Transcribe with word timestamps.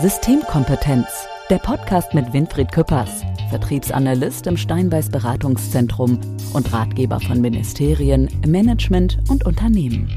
Systemkompetenz, 0.00 1.28
der 1.50 1.58
Podcast 1.58 2.14
mit 2.14 2.32
Winfried 2.32 2.72
Küppers, 2.72 3.22
Vertriebsanalyst 3.50 4.46
im 4.46 4.56
Steinbeiß 4.56 5.10
Beratungszentrum 5.10 6.18
und 6.54 6.72
Ratgeber 6.72 7.20
von 7.20 7.42
Ministerien, 7.42 8.30
Management 8.46 9.18
und 9.28 9.44
Unternehmen. 9.44 10.08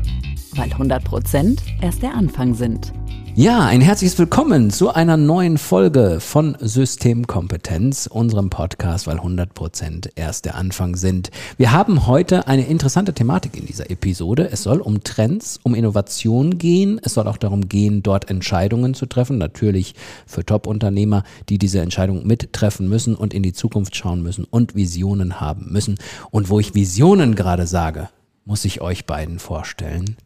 Weil 0.56 0.72
100 0.72 1.04
Prozent 1.04 1.62
erst 1.82 2.02
der 2.02 2.14
Anfang 2.14 2.54
sind. 2.54 2.94
Ja, 3.36 3.66
ein 3.66 3.82
herzliches 3.82 4.20
Willkommen 4.20 4.70
zu 4.70 4.94
einer 4.94 5.18
neuen 5.18 5.58
Folge 5.58 6.20
von 6.20 6.56
Systemkompetenz, 6.60 8.06
unserem 8.06 8.52
Podcast, 8.52 9.08
weil 9.08 9.18
100% 9.18 10.12
erst 10.14 10.46
der 10.46 10.54
Anfang 10.54 10.96
sind. 10.96 11.32
Wir 11.58 11.72
haben 11.72 12.06
heute 12.06 12.48
eine 12.48 12.68
interessante 12.68 13.12
Thematik 13.12 13.58
in 13.58 13.66
dieser 13.66 13.90
Episode. 13.90 14.52
Es 14.52 14.62
soll 14.62 14.82
um 14.82 15.04
Trends, 15.04 15.60
um 15.64 15.74
Innovation 15.74 16.60
gehen. 16.60 17.02
Es 17.04 17.16
soll 17.16 17.28
auch 17.28 17.38
darum 17.38 17.70
gehen, 17.70 18.04
dort 18.04 18.30
Entscheidungen 18.30 18.94
zu 18.94 19.08
treffen. 19.08 19.40
Natürlich 19.40 19.96
für 20.28 20.46
Top-Unternehmer, 20.46 21.24
die 21.50 21.58
diese 21.58 21.80
Entscheidung 21.80 22.28
mittreffen 22.28 22.88
müssen 22.88 23.16
und 23.16 23.34
in 23.34 23.42
die 23.42 23.54
Zukunft 23.54 23.96
schauen 23.96 24.22
müssen 24.22 24.44
und 24.44 24.76
Visionen 24.76 25.42
haben 25.42 25.72
müssen. 25.72 25.98
Und 26.30 26.52
wo 26.52 26.60
ich 26.60 26.76
Visionen 26.76 27.34
gerade 27.34 27.66
sage, 27.66 28.10
muss 28.46 28.64
ich 28.64 28.80
euch 28.80 29.08
beiden 29.08 29.40
vorstellen, 29.40 30.18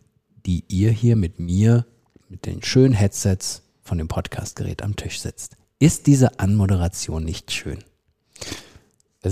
die 0.46 0.66
ihr 0.68 0.92
hier 0.92 1.16
mit 1.16 1.40
mir 1.40 1.86
mit 2.30 2.46
den 2.46 2.62
schönen 2.64 2.94
Headsets 2.94 3.64
von 3.82 3.98
dem 3.98 4.08
Podcastgerät 4.08 4.84
am 4.84 4.96
Tisch 4.96 5.22
sitzt. 5.22 5.56
Ist 5.80 6.08
diese 6.08 6.40
Anmoderation 6.40 7.24
nicht 7.24 7.52
schön? 7.52 7.84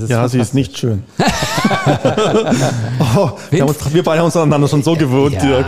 Ja, 0.08 0.28
sie 0.28 0.40
ist 0.40 0.54
nicht 0.54 0.78
schön. 0.78 1.04
oh, 3.16 3.32
wir, 3.52 3.66
uns, 3.66 3.94
wir, 3.94 4.04
beide 4.04 4.20
haben 4.20 4.26
uns 4.26 4.38
aneinander 4.38 4.68
schon 4.68 4.84
so 4.84 4.96
gewohnt, 4.96 5.34
ja, 5.34 5.40
Dirk. 5.42 5.68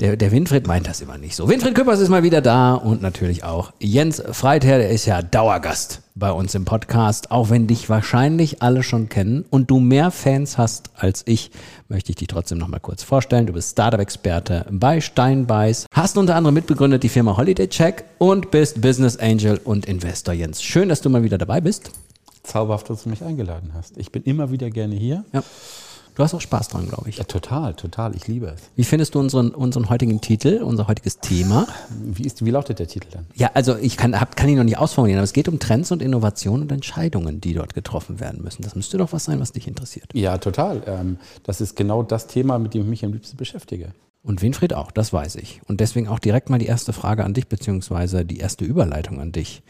Der, 0.00 0.16
der 0.16 0.30
Winfried 0.30 0.66
meint 0.66 0.86
das 0.86 1.00
immer 1.00 1.16
nicht 1.16 1.34
so. 1.34 1.48
Winfried 1.48 1.74
Küppers 1.74 2.00
ist 2.00 2.10
mal 2.10 2.22
wieder 2.22 2.42
da 2.42 2.74
und 2.74 3.00
natürlich 3.00 3.44
auch 3.44 3.72
Jens 3.80 4.22
Freither, 4.30 4.78
der 4.78 4.90
ist 4.90 5.06
ja 5.06 5.22
Dauergast 5.22 6.02
bei 6.14 6.30
uns 6.30 6.54
im 6.54 6.64
Podcast. 6.64 7.30
Auch 7.30 7.50
wenn 7.50 7.66
dich 7.66 7.88
wahrscheinlich 7.88 8.62
alle 8.62 8.82
schon 8.82 9.08
kennen 9.08 9.44
und 9.48 9.70
du 9.70 9.80
mehr 9.80 10.10
Fans 10.10 10.58
hast 10.58 10.90
als 10.96 11.22
ich, 11.26 11.50
möchte 11.88 12.10
ich 12.10 12.16
dich 12.16 12.28
trotzdem 12.28 12.58
noch 12.58 12.68
mal 12.68 12.80
kurz 12.80 13.02
vorstellen. 13.02 13.46
Du 13.46 13.52
bist 13.52 13.72
Startup-Experte 13.72 14.66
bei 14.70 15.00
Steinbeiß, 15.00 15.86
hast 15.92 16.18
unter 16.18 16.36
anderem 16.36 16.54
mitbegründet 16.54 17.02
die 17.02 17.08
Firma 17.08 17.36
Holiday 17.36 17.68
Check 17.68 18.04
und 18.18 18.50
bist 18.50 18.80
Business 18.80 19.16
Angel 19.16 19.60
und 19.64 19.86
Investor. 19.86 20.34
Jens, 20.34 20.62
schön, 20.62 20.88
dass 20.88 21.00
du 21.00 21.10
mal 21.10 21.22
wieder 21.22 21.38
dabei 21.38 21.60
bist 21.60 21.90
zauberhaft, 22.46 22.90
dass 22.90 23.04
du 23.04 23.08
mich 23.08 23.22
eingeladen 23.22 23.72
hast. 23.74 23.96
Ich 23.98 24.12
bin 24.12 24.22
immer 24.22 24.50
wieder 24.50 24.70
gerne 24.70 24.94
hier. 24.94 25.24
Ja. 25.32 25.42
Du 26.16 26.22
hast 26.22 26.32
auch 26.32 26.40
Spaß 26.40 26.68
dran, 26.68 26.88
glaube 26.88 27.10
ich. 27.10 27.18
Ja, 27.18 27.24
total, 27.24 27.74
total. 27.74 28.16
Ich 28.16 28.26
liebe 28.26 28.46
es. 28.46 28.62
Wie 28.74 28.84
findest 28.84 29.14
du 29.14 29.20
unseren, 29.20 29.50
unseren 29.50 29.90
heutigen 29.90 30.22
Titel, 30.22 30.62
unser 30.62 30.88
heutiges 30.88 31.18
Thema? 31.18 31.66
Wie, 31.90 32.22
ist, 32.22 32.42
wie 32.42 32.50
lautet 32.50 32.78
der 32.78 32.88
Titel 32.88 33.08
dann? 33.12 33.26
Ja, 33.34 33.50
also 33.52 33.76
ich 33.76 33.98
kann, 33.98 34.18
hab, 34.18 34.34
kann 34.34 34.48
ihn 34.48 34.56
noch 34.56 34.64
nicht 34.64 34.78
ausformulieren, 34.78 35.18
aber 35.18 35.24
es 35.24 35.34
geht 35.34 35.46
um 35.46 35.58
Trends 35.58 35.92
und 35.92 36.00
Innovationen 36.00 36.62
und 36.62 36.72
Entscheidungen, 36.72 37.42
die 37.42 37.52
dort 37.52 37.74
getroffen 37.74 38.18
werden 38.18 38.42
müssen. 38.42 38.62
Das 38.62 38.74
müsste 38.74 38.96
doch 38.96 39.12
was 39.12 39.24
sein, 39.24 39.40
was 39.40 39.52
dich 39.52 39.68
interessiert. 39.68 40.06
Ja, 40.14 40.38
total. 40.38 40.82
Ähm, 40.86 41.18
das 41.42 41.60
ist 41.60 41.76
genau 41.76 42.02
das 42.02 42.28
Thema, 42.28 42.58
mit 42.58 42.72
dem 42.72 42.84
ich 42.84 42.88
mich 42.88 43.04
am 43.04 43.12
liebsten 43.12 43.36
beschäftige. 43.36 43.92
Und 44.22 44.40
Winfried 44.40 44.72
auch, 44.72 44.90
das 44.92 45.12
weiß 45.12 45.36
ich. 45.36 45.60
Und 45.68 45.80
deswegen 45.80 46.08
auch 46.08 46.18
direkt 46.18 46.48
mal 46.48 46.58
die 46.58 46.66
erste 46.66 46.94
Frage 46.94 47.24
an 47.24 47.34
dich, 47.34 47.46
beziehungsweise 47.46 48.24
die 48.24 48.38
erste 48.38 48.64
Überleitung 48.64 49.20
an 49.20 49.32
dich. 49.32 49.62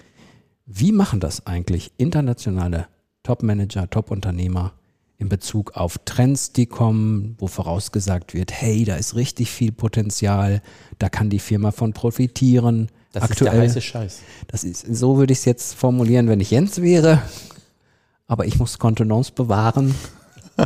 Wie 0.66 0.90
machen 0.90 1.20
das 1.20 1.46
eigentlich 1.46 1.92
internationale 1.96 2.88
Top-Manager, 3.22 3.88
Top-Unternehmer 3.88 4.72
in 5.16 5.28
Bezug 5.28 5.76
auf 5.76 5.98
Trends, 6.04 6.52
die 6.52 6.66
kommen, 6.66 7.36
wo 7.38 7.46
vorausgesagt 7.46 8.34
wird, 8.34 8.52
hey, 8.52 8.84
da 8.84 8.96
ist 8.96 9.14
richtig 9.14 9.50
viel 9.50 9.70
Potenzial, 9.70 10.60
da 10.98 11.08
kann 11.08 11.30
die 11.30 11.38
Firma 11.38 11.70
von 11.70 11.92
profitieren. 11.92 12.88
Das 13.12 13.22
Aktuell, 13.22 13.46
ist 13.48 13.54
der 13.54 13.62
heiße 13.62 13.80
Scheiß. 13.80 14.18
Das 14.48 14.64
ist, 14.64 14.94
so 14.94 15.16
würde 15.16 15.32
ich 15.32 15.38
es 15.38 15.44
jetzt 15.44 15.74
formulieren, 15.74 16.28
wenn 16.28 16.40
ich 16.40 16.50
Jens 16.50 16.82
wäre. 16.82 17.22
Aber 18.26 18.44
ich 18.44 18.58
muss 18.58 18.78
Kontenance 18.78 19.32
bewahren. 19.32 19.94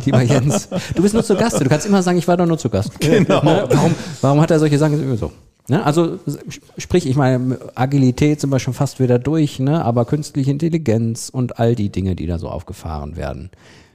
Lieber 0.03 0.21
Jens, 0.21 0.67
du 0.95 1.03
bist 1.03 1.13
nur 1.13 1.23
zu 1.23 1.35
Gast. 1.35 1.61
Du 1.61 1.69
kannst 1.69 1.85
immer 1.85 2.01
sagen, 2.01 2.17
ich 2.17 2.27
war 2.27 2.37
doch 2.37 2.47
nur 2.47 2.57
zu 2.57 2.69
Gast. 2.69 2.99
Genau. 2.99 3.43
Ne? 3.43 3.67
Warum, 3.69 3.95
warum 4.21 4.41
hat 4.41 4.49
er 4.49 4.57
solche 4.57 4.79
Sachen? 4.79 5.17
So. 5.17 5.31
Ne? 5.67 5.83
Also 5.83 6.19
sprich, 6.77 7.07
ich 7.07 7.15
meine, 7.15 7.57
Agilität 7.75 8.41
sind 8.41 8.49
wir 8.49 8.59
schon 8.59 8.73
fast 8.73 8.99
wieder 8.99 9.19
durch, 9.19 9.59
ne? 9.59 9.83
aber 9.83 10.05
künstliche 10.05 10.51
Intelligenz 10.51 11.29
und 11.29 11.59
all 11.59 11.75
die 11.75 11.89
Dinge, 11.89 12.15
die 12.15 12.27
da 12.27 12.39
so 12.39 12.49
aufgefahren 12.49 13.15
werden. 13.15 13.51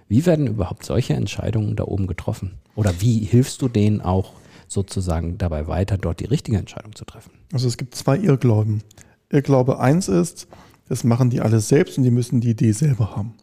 Wie 0.08 0.24
werden 0.24 0.46
überhaupt 0.46 0.84
solche 0.84 1.14
Entscheidungen 1.14 1.76
da 1.76 1.84
oben 1.84 2.06
getroffen? 2.06 2.52
Oder 2.76 3.00
wie 3.00 3.18
hilfst 3.18 3.60
du 3.62 3.68
denen 3.68 4.00
auch 4.00 4.32
sozusagen 4.68 5.38
dabei 5.38 5.66
weiter, 5.66 5.98
dort 5.98 6.20
die 6.20 6.26
richtige 6.26 6.58
Entscheidung 6.58 6.94
zu 6.94 7.04
treffen? 7.04 7.32
Also 7.52 7.66
es 7.66 7.76
gibt 7.76 7.94
zwei 7.94 8.16
Irrglauben. 8.16 8.82
Irrglaube 9.30 9.80
eins 9.80 10.08
ist, 10.08 10.46
das 10.88 11.02
machen 11.02 11.30
die 11.30 11.40
alle 11.40 11.60
selbst 11.60 11.98
und 11.98 12.04
die 12.04 12.10
müssen 12.10 12.40
die 12.40 12.50
Idee 12.50 12.72
selber 12.72 13.16
haben. 13.16 13.34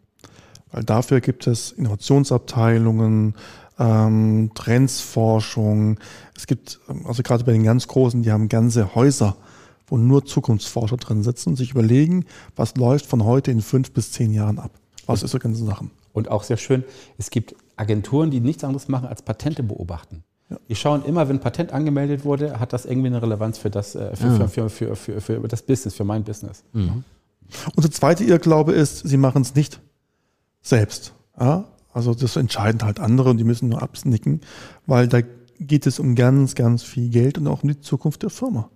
Weil 0.71 0.83
dafür 0.83 1.21
gibt 1.21 1.45
es 1.45 1.71
Innovationsabteilungen, 1.71 3.35
ähm, 3.83 4.51
Trendsforschung. 4.55 5.99
Es 6.35 6.47
gibt, 6.47 6.79
ähm, 6.89 7.05
also 7.05 7.21
gerade 7.21 7.43
bei 7.43 7.51
den 7.51 7.63
ganz 7.63 7.87
Großen, 7.87 8.23
die 8.23 8.31
haben 8.31 8.47
ganze 8.49 8.95
Häuser, 8.95 9.35
wo 9.87 9.97
nur 9.97 10.25
Zukunftsforscher 10.25 10.97
drin 10.97 11.23
sitzen 11.23 11.49
und 11.49 11.55
sich 11.57 11.71
überlegen, 11.71 12.25
was 12.55 12.75
läuft 12.75 13.05
von 13.05 13.25
heute 13.25 13.51
in 13.51 13.61
fünf 13.61 13.91
bis 13.91 14.11
zehn 14.11 14.31
Jahren 14.31 14.57
ab. 14.57 14.71
Was 15.05 15.21
ist 15.21 15.31
so 15.31 15.39
ganze 15.39 15.65
Sachen. 15.65 15.91
Und 16.13 16.29
auch 16.29 16.43
sehr 16.43 16.57
schön, 16.57 16.83
es 17.17 17.29
gibt 17.29 17.55
Agenturen, 17.75 18.31
die 18.31 18.39
nichts 18.39 18.63
anderes 18.63 18.87
machen, 18.87 19.07
als 19.07 19.21
Patente 19.21 19.63
beobachten. 19.63 20.23
Ja. 20.49 20.57
Die 20.69 20.75
schauen 20.75 21.03
immer, 21.03 21.27
wenn 21.27 21.37
ein 21.37 21.41
Patent 21.41 21.73
angemeldet 21.73 22.23
wurde, 22.23 22.59
hat 22.59 22.71
das 22.71 22.85
irgendwie 22.85 23.07
eine 23.07 23.21
Relevanz 23.21 23.57
für 23.57 23.69
das, 23.69 23.95
äh, 23.95 24.15
für, 24.15 24.27
ja. 24.27 24.47
für, 24.47 24.69
für, 24.69 24.95
für, 24.95 25.21
für, 25.21 25.47
das 25.47 25.63
Business, 25.63 25.95
für 25.95 26.05
mein 26.05 26.23
Business. 26.23 26.63
Mhm. 26.71 27.03
Und 27.75 27.83
der 27.83 27.91
zweite 27.91 28.23
Irrglaube 28.23 28.71
ist, 28.71 28.99
sie 28.99 29.17
machen 29.17 29.41
es 29.41 29.53
nicht 29.55 29.81
selbst. 30.61 31.13
Ja? 31.37 31.65
Also 31.93 32.13
das 32.13 32.35
entscheiden 32.35 32.83
halt 32.83 32.99
andere 32.99 33.29
und 33.29 33.37
die 33.37 33.43
müssen 33.43 33.69
nur 33.69 33.81
absnicken, 33.81 34.41
weil 34.85 35.07
da 35.07 35.21
geht 35.59 35.85
es 35.85 35.99
um 35.99 36.15
ganz, 36.15 36.55
ganz 36.55 36.83
viel 36.83 37.09
Geld 37.09 37.37
und 37.37 37.47
auch 37.47 37.63
um 37.63 37.69
die 37.69 37.79
Zukunft 37.79 38.23
der 38.23 38.29
Firma. 38.29 38.69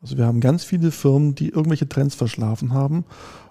Also 0.00 0.16
wir 0.16 0.26
haben 0.26 0.40
ganz 0.40 0.64
viele 0.64 0.90
Firmen, 0.90 1.34
die 1.34 1.48
irgendwelche 1.48 1.88
Trends 1.88 2.14
verschlafen 2.14 2.72
haben. 2.72 3.04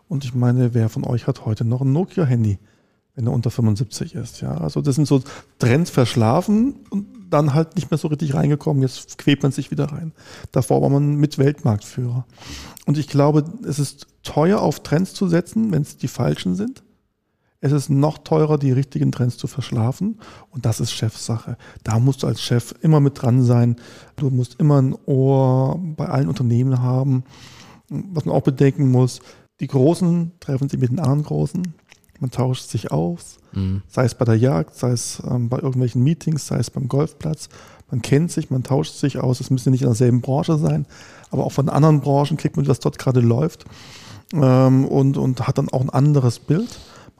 Und 0.08 0.24
ich 0.24 0.34
meine, 0.36 0.74
wer 0.74 0.90
von 0.90 1.03
euch 1.03 1.28
hat 1.28 1.46
heute 1.46 1.66
noch 1.66 1.81
ein 1.81 1.91
Nokia-Handy, 1.91 2.59
wenn 3.16 3.25
er 3.25 3.34
unter 3.34 3.50
75 3.50 4.16
ist? 4.16 4.41
Ja, 4.41 4.58
also 4.58 4.81
das 4.81 4.96
sind 4.96 5.08
so 5.08 5.22
Trends 5.59 5.90
verschlafen 5.90 6.75
und 6.90 7.08
dann 7.31 7.53
halt 7.53 7.75
nicht 7.75 7.90
mehr 7.90 7.97
so 7.97 8.08
richtig 8.08 8.35
reingekommen. 8.35 8.84
Jetzt 8.84 9.18
quält 9.18 9.41
man 9.41 9.52
sich 9.52 9.72
wieder 9.72 9.85
rein. 9.85 10.12
Davor 10.52 10.84
war 10.84 10.90
man 10.90 11.16
mit 11.16 11.40
Weltmarktführer. 11.40 12.25
Und 12.85 12.97
ich 12.97 13.08
glaube, 13.08 13.46
es 13.68 13.80
ist 13.80 14.08
teuer 14.22 14.62
auf 14.62 14.84
Trends 14.84 15.14
zu 15.14 15.28
setzen, 15.28 15.72
wenn 15.72 15.81
es 15.81 15.97
die 15.97 16.08
falschen 16.08 16.56
sind. 16.56 16.84
Es 17.63 17.72
ist 17.72 17.90
noch 17.90 18.18
teurer, 18.18 18.57
die 18.57 18.74
richtigen 18.74 19.13
Trends 19.13 19.38
zu 19.38 19.47
verschlafen. 19.47 20.19
Und 20.51 20.66
das 20.66 20.81
ist 20.81 20.91
Chefsache. 20.91 21.56
Da 21.85 21.97
musst 21.97 22.22
du 22.22 22.28
als 22.28 22.41
Chef 22.41 22.75
immer 22.81 23.00
mit 23.00 23.22
dran 23.22 23.41
sein. 23.41 23.78
Du 24.18 24.29
musst 24.29 24.59
immer 24.59 24.81
ein 24.81 24.94
Ohr 25.06 25.79
bei 25.81 26.09
allen 26.09 26.28
Unternehmen 26.28 26.81
haben. 26.81 27.23
Was 27.88 28.25
man 28.25 28.35
auch 28.35 28.41
bedenken 28.41 28.91
muss, 28.91 29.22
die 29.62 29.68
Großen 29.68 30.34
treffen 30.41 30.68
sich 30.68 30.78
mit 30.78 30.91
den 30.91 31.00
anderen 31.00 31.23
Großen. 31.23 31.73
Man 32.19 32.31
tauscht 32.31 32.68
sich 32.68 32.91
aus. 32.91 33.38
Mhm. 33.53 33.81
Sei 33.88 34.03
es 34.03 34.16
bei 34.16 34.25
der 34.25 34.38
Jagd, 34.38 34.75
sei 34.75 34.91
es 34.91 35.23
ähm, 35.25 35.47
bei 35.47 35.59
irgendwelchen 35.59 36.03
Meetings, 36.03 36.47
sei 36.47 36.57
es 36.57 36.69
beim 36.69 36.90
Golfplatz. 36.90 37.47
Man 37.90 38.02
kennt 38.02 38.29
sich, 38.29 38.50
man 38.50 38.63
tauscht 38.63 38.96
sich 38.96 39.19
aus. 39.19 39.40
Es 39.40 39.52
müsste 39.52 39.72
nicht 39.72 39.84
in 39.84 39.88
derselben 39.88 40.19
Branche 40.19 40.57
sein, 40.57 40.85
aber 41.31 41.46
auch 41.46 41.53
von 41.53 41.69
anderen 41.69 42.02
Branchen 42.02 42.35
kriegt 42.35 42.57
man, 42.57 42.68
was 42.68 42.81
dort 42.81 43.00
gerade 43.00 43.22
läuft. 43.22 43.63
Ähm, 44.34 44.84
und, 44.84 45.16
und 45.16 45.47
hat 45.47 45.57
dann 45.57 45.69
auch 45.69 45.79
ein 45.79 45.91
anderes 45.91 46.40
Bild 46.40 46.68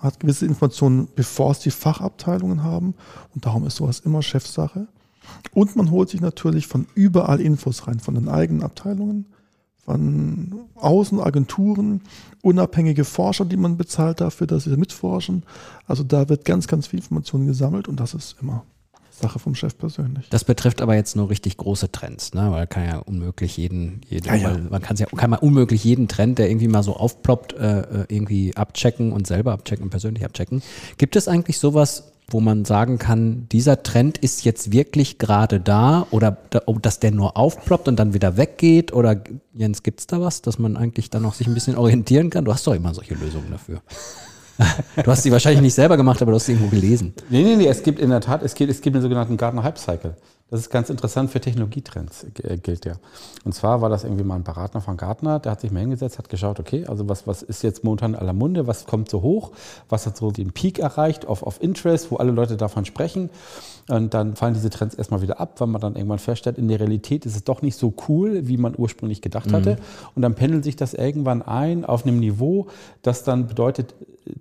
hat 0.04 0.20
gewisse 0.20 0.46
Informationen, 0.46 1.08
bevor 1.16 1.52
es 1.52 1.60
die 1.60 1.72
Fachabteilungen 1.72 2.64
haben. 2.64 2.94
Und 3.34 3.46
darum 3.46 3.66
ist 3.66 3.78
sowas 3.78 4.02
immer 4.02 4.22
Chefsache. 4.22 4.88
Und 5.54 5.76
man 5.76 5.90
holt 5.90 6.10
sich 6.10 6.22
natürlich 6.22 6.68
von 6.68 6.88
überall 6.94 7.40
Infos 7.40 7.88
rein, 7.88 8.00
von 8.00 8.16
den 8.16 8.28
eigenen 8.28 8.62
Abteilungen, 8.62 9.26
von 9.78 10.54
Außenagenturen, 10.76 12.02
unabhängige 12.42 13.06
Forscher, 13.06 13.46
die 13.46 13.58
man 13.58 13.78
bezahlt 13.78 14.22
dafür, 14.22 14.48
dass 14.48 14.66
sie 14.66 14.76
mitforschen. 14.76 15.44
Also 15.88 16.04
da 16.04 16.28
wird 16.28 16.46
ganz, 16.46 16.68
ganz 16.68 16.88
viel 16.88 17.00
Information 17.00 17.48
gesammelt 17.48 17.88
und 17.88 18.00
das 18.00 18.14
ist 18.14 18.36
immer 18.42 18.66
Sache 19.24 19.40
vom 19.40 19.56
Chef 19.56 19.78
persönlich. 19.78 20.30
Das 20.30 20.44
betrifft 20.44 20.82
aber 20.82 20.96
jetzt 20.96 21.16
nur 21.16 21.30
richtig 21.30 21.58
große 21.58 21.92
Trends, 21.92 22.34
ne? 22.34 22.52
Weil 22.52 22.68
kann 22.68 22.86
ja 22.86 22.98
unmöglich 23.00 23.58
jeden, 23.58 24.02
jeden 24.08 24.28
ja, 24.28 24.36
ja. 24.36 24.58
man 24.70 24.82
kann 24.82 24.98
ja 24.98 25.06
kann 25.06 25.30
man 25.30 25.40
unmöglich 25.40 25.84
jeden 25.84 26.08
Trend, 26.08 26.38
der 26.38 26.50
irgendwie 26.50 26.68
mal 26.68 26.84
so 26.84 26.96
aufploppt, 26.96 27.54
äh, 27.54 27.80
äh, 27.80 28.06
irgendwie 28.10 28.56
abchecken 28.56 29.12
und 29.12 29.26
selber 29.26 29.54
abchecken, 29.54 29.90
persönlich 29.90 30.26
abchecken. 30.26 30.62
Gibt 30.98 31.16
es 31.16 31.28
eigentlich 31.28 31.58
sowas, 31.58 32.12
wo 32.30 32.40
man 32.40 32.66
sagen 32.66 32.98
kann, 32.98 33.48
dieser 33.52 33.84
Trend 33.84 34.18
ist 34.18 34.44
jetzt 34.44 34.72
wirklich 34.72 35.18
gerade 35.18 35.60
da 35.60 36.08
oder 36.12 36.38
dass 36.82 37.00
der 37.00 37.12
nur 37.12 37.38
aufploppt 37.38 37.88
und 37.88 37.98
dann 37.98 38.14
wieder 38.14 38.38
weggeht? 38.38 38.94
Oder 38.94 39.24
Jens, 39.54 39.84
gibt 39.84 40.00
es 40.00 40.08
da 40.08 40.22
was, 40.22 40.42
dass 40.42 40.60
man 40.60 40.78
eigentlich 40.78 41.10
dann 41.10 41.24
noch 41.24 41.34
sich 41.34 41.48
ein 41.48 41.54
bisschen 41.54 41.76
orientieren 41.78 42.30
kann? 42.30 42.46
Du 42.46 42.54
hast 42.54 42.66
doch 42.68 42.74
immer 42.74 42.94
solche 42.94 43.16
Lösungen 43.16 43.52
dafür. 43.52 43.82
Du 45.04 45.12
hast 45.12 45.24
sie 45.24 45.32
wahrscheinlich 45.32 45.62
nicht 45.62 45.74
selber 45.74 45.98
gemacht, 45.98 46.22
aber 46.22 46.32
du 46.32 46.36
hast 46.36 46.46
sie 46.46 46.54
irgendwo 46.54 46.70
gelesen. 46.70 47.14
Nee, 47.30 47.44
nee, 47.44 47.56
nee, 47.56 47.68
es 47.68 47.84
gibt 47.84 48.00
in 48.00 48.10
der 48.10 48.22
Tat, 48.22 48.44
es 48.44 48.54
gibt, 48.54 48.70
es 48.72 48.82
gibt 48.82 48.96
den 48.96 49.02
sogenannten 49.02 49.38
Gartner 49.38 49.64
Hype 49.64 49.78
Cycle. 49.78 50.16
Das 50.50 50.60
ist 50.60 50.70
ganz 50.70 50.92
interessant 50.92 51.32
für 51.32 51.42
Technologietrends, 51.42 52.26
äh, 52.44 52.58
gilt 52.58 52.86
ja. 52.86 52.94
Und 53.44 53.56
zwar 53.56 53.82
war 53.82 53.90
das 53.90 54.04
irgendwie 54.04 54.24
mal 54.24 54.36
ein 54.36 54.44
Berater 54.44 54.82
von 54.82 54.98
Gartner, 54.98 55.40
der 55.40 55.54
hat 55.54 55.62
sich 55.62 55.72
mal 55.72 55.80
hingesetzt, 55.80 56.20
hat 56.20 56.30
geschaut, 56.30 56.60
okay, 56.60 56.86
also 56.86 57.10
was, 57.10 57.26
was 57.26 57.42
ist 57.42 57.64
jetzt 57.64 57.84
momentan 57.84 58.14
aller 58.14 58.34
Munde, 58.34 58.68
was 58.68 58.86
kommt 58.86 59.10
so 59.10 59.24
hoch, 59.24 59.52
was 59.90 60.06
hat 60.06 60.16
so 60.16 60.30
den 60.30 60.52
Peak 60.52 60.78
erreicht 60.78 61.26
auf, 61.26 61.42
auf 61.42 61.62
Interest, 61.62 62.12
wo 62.12 62.18
alle 62.18 62.32
Leute 62.32 62.56
davon 62.56 62.86
sprechen. 62.86 63.32
Und 63.90 64.14
dann 64.14 64.36
fallen 64.36 64.54
diese 64.54 64.70
Trends 64.70 64.96
erstmal 64.96 65.22
wieder 65.22 65.40
ab, 65.40 65.60
weil 65.60 65.68
man 65.68 65.82
dann 65.82 65.96
irgendwann 65.96 66.20
feststellt, 66.20 66.58
in 66.58 66.68
der 66.68 66.80
Realität 66.80 67.26
ist 67.26 67.36
es 67.36 67.44
doch 67.44 67.62
nicht 67.62 67.76
so 67.76 67.94
cool, 68.08 68.48
wie 68.48 68.58
man 68.58 68.76
ursprünglich 68.78 69.22
gedacht 69.22 69.48
mhm. 69.48 69.56
hatte. 69.56 69.78
Und 70.16 70.22
dann 70.22 70.36
pendelt 70.36 70.64
sich 70.64 70.76
das 70.76 70.94
irgendwann 70.94 71.42
ein 71.42 71.84
auf 71.84 72.06
einem 72.06 72.20
Niveau, 72.20 72.68
das 73.02 73.24
dann 73.24 73.48
bedeutet, 73.48 73.96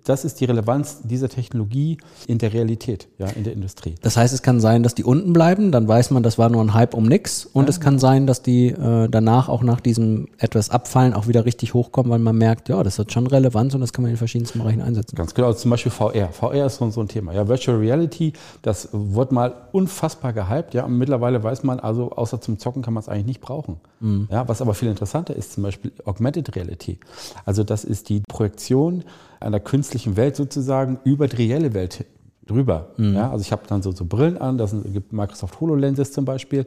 das 0.05 0.23
ist 0.23 0.39
die 0.39 0.45
Relevanz 0.45 1.01
dieser 1.03 1.29
Technologie 1.29 1.97
in 2.27 2.37
der 2.37 2.53
Realität, 2.53 3.07
ja, 3.17 3.27
in 3.27 3.43
der 3.43 3.53
Industrie. 3.53 3.95
Das 4.01 4.17
heißt, 4.17 4.33
es 4.33 4.41
kann 4.41 4.59
sein, 4.59 4.83
dass 4.83 4.95
die 4.95 5.03
unten 5.03 5.33
bleiben, 5.33 5.71
dann 5.71 5.87
weiß 5.87 6.02
man, 6.11 6.23
das 6.23 6.37
war 6.37 6.49
nur 6.49 6.61
ein 6.63 6.73
Hype 6.73 6.93
um 6.93 7.05
nix. 7.05 7.45
Und 7.45 7.65
ja. 7.65 7.69
es 7.69 7.79
kann 7.79 7.99
sein, 7.99 8.27
dass 8.27 8.41
die 8.41 8.69
äh, 8.69 9.07
danach 9.09 9.49
auch 9.49 9.63
nach 9.63 9.79
diesem 9.79 10.27
etwas 10.37 10.69
Abfallen 10.69 11.13
auch 11.13 11.27
wieder 11.27 11.45
richtig 11.45 11.73
hochkommen, 11.73 12.11
weil 12.11 12.19
man 12.19 12.37
merkt, 12.37 12.69
ja, 12.69 12.81
das 12.83 12.99
hat 12.99 13.11
schon 13.11 13.27
Relevanz 13.27 13.73
und 13.73 13.81
das 13.81 13.93
kann 13.93 14.03
man 14.03 14.11
in 14.11 14.17
verschiedensten 14.17 14.59
Bereichen 14.59 14.81
einsetzen. 14.81 15.15
Ganz 15.15 15.33
genau, 15.33 15.47
also 15.47 15.59
zum 15.59 15.71
Beispiel 15.71 15.91
VR. 15.91 16.29
VR 16.29 16.65
ist 16.65 16.77
so, 16.77 16.89
so 16.89 17.01
ein 17.01 17.07
Thema. 17.07 17.33
Ja, 17.33 17.47
Virtual 17.47 17.77
Reality, 17.77 18.33
das 18.61 18.89
wurde 18.91 19.33
mal 19.33 19.53
unfassbar 19.71 20.33
gehypt. 20.33 20.73
Ja, 20.73 20.85
und 20.85 20.97
mittlerweile 20.97 21.43
weiß 21.43 21.63
man 21.63 21.79
also, 21.79 22.11
außer 22.11 22.41
zum 22.41 22.59
Zocken 22.59 22.81
kann 22.81 22.93
man 22.93 23.01
es 23.01 23.09
eigentlich 23.09 23.25
nicht 23.25 23.41
brauchen. 23.41 23.77
Mhm. 23.99 24.27
Ja, 24.31 24.47
was 24.47 24.61
aber 24.61 24.73
viel 24.73 24.89
interessanter 24.89 25.35
ist, 25.35 25.53
zum 25.53 25.63
Beispiel 25.63 25.91
Augmented 26.05 26.55
Reality. 26.55 26.99
Also 27.45 27.63
das 27.63 27.83
ist 27.83 28.09
die 28.09 28.21
Projektion 28.27 29.03
einer 29.39 29.59
künstlichen 29.59 30.15
Welt 30.15 30.35
sozusagen 30.35 30.99
über 31.03 31.27
die 31.27 31.35
reelle 31.35 31.73
Welt 31.73 32.05
drüber. 32.47 32.87
Mhm. 32.97 33.15
Ja, 33.15 33.31
also 33.31 33.41
ich 33.41 33.51
habe 33.51 33.63
dann 33.67 33.81
so, 33.81 33.91
so 33.91 34.05
Brillen 34.05 34.37
an, 34.37 34.57
das 34.57 34.75
gibt 34.91 35.13
Microsoft 35.13 35.59
HoloLenses 35.59 36.11
zum 36.11 36.25
Beispiel. 36.25 36.65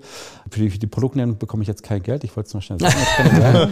Für 0.51 0.61
die, 0.61 0.71
für 0.71 0.79
die 0.79 0.87
Produktnennung 0.87 1.39
bekomme 1.39 1.63
ich 1.63 1.69
jetzt 1.69 1.83
kein 1.83 2.03
Geld, 2.03 2.25
ich 2.25 2.37
wollte 2.37 2.49
es 2.49 2.55
nur 2.55 2.63
schnell 2.63 2.79
sagen. 2.79 3.71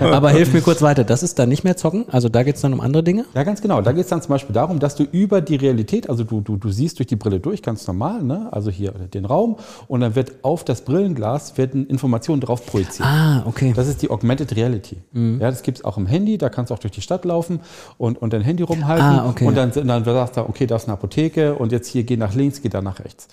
Aber 0.00 0.30
hilf 0.30 0.52
mir 0.52 0.60
kurz 0.60 0.82
weiter, 0.82 1.04
das 1.04 1.22
ist 1.22 1.38
dann 1.38 1.48
nicht 1.48 1.64
mehr 1.64 1.76
zocken, 1.76 2.06
also 2.10 2.28
da 2.28 2.42
geht 2.42 2.56
es 2.56 2.62
dann 2.62 2.72
um 2.72 2.80
andere 2.80 3.02
Dinge? 3.02 3.24
Ja, 3.34 3.42
ganz 3.44 3.62
genau. 3.62 3.80
Da 3.80 3.92
geht 3.92 4.04
es 4.04 4.10
dann 4.10 4.20
zum 4.20 4.30
Beispiel 4.30 4.54
darum, 4.54 4.78
dass 4.78 4.94
du 4.94 5.04
über 5.04 5.40
die 5.40 5.56
Realität, 5.56 6.08
also 6.10 6.24
du, 6.24 6.40
du, 6.40 6.56
du 6.56 6.70
siehst 6.70 6.98
durch 6.98 7.06
die 7.06 7.16
Brille 7.16 7.40
durch, 7.40 7.62
ganz 7.62 7.86
normal, 7.86 8.22
ne? 8.22 8.48
also 8.52 8.70
hier 8.70 8.92
den 8.92 9.24
Raum 9.24 9.56
und 9.86 10.00
dann 10.00 10.14
wird 10.14 10.32
auf 10.42 10.64
das 10.64 10.82
Brillenglas 10.82 11.56
werden 11.56 11.86
Informationen 11.86 12.40
drauf 12.40 12.66
projiziert. 12.66 13.08
Ah, 13.08 13.42
okay. 13.46 13.72
Das 13.74 13.88
ist 13.88 14.02
die 14.02 14.10
Augmented 14.10 14.54
Reality. 14.56 14.98
Mhm. 15.12 15.40
Ja, 15.40 15.50
das 15.50 15.62
gibt 15.62 15.78
es 15.78 15.84
auch 15.84 15.96
im 15.96 16.06
Handy, 16.06 16.38
da 16.38 16.48
kannst 16.48 16.70
du 16.70 16.74
auch 16.74 16.78
durch 16.78 16.92
die 16.92 17.00
Stadt 17.00 17.24
laufen 17.24 17.60
und, 17.96 18.20
und 18.20 18.32
dein 18.32 18.42
Handy 18.42 18.62
rumhalten 18.62 19.04
ah, 19.04 19.28
okay. 19.28 19.46
und 19.46 19.56
dann, 19.56 19.72
dann 19.72 20.04
sagst 20.04 20.36
du, 20.36 20.40
okay, 20.42 20.66
da 20.66 20.76
ist 20.76 20.84
eine 20.84 20.94
Apotheke, 20.94 21.37
Ecke 21.38 21.54
und 21.54 21.72
jetzt 21.72 21.88
hier 21.88 22.04
geh 22.04 22.16
nach 22.16 22.34
links, 22.34 22.62
geh 22.62 22.68
da 22.68 22.82
nach 22.82 23.00
rechts. 23.00 23.28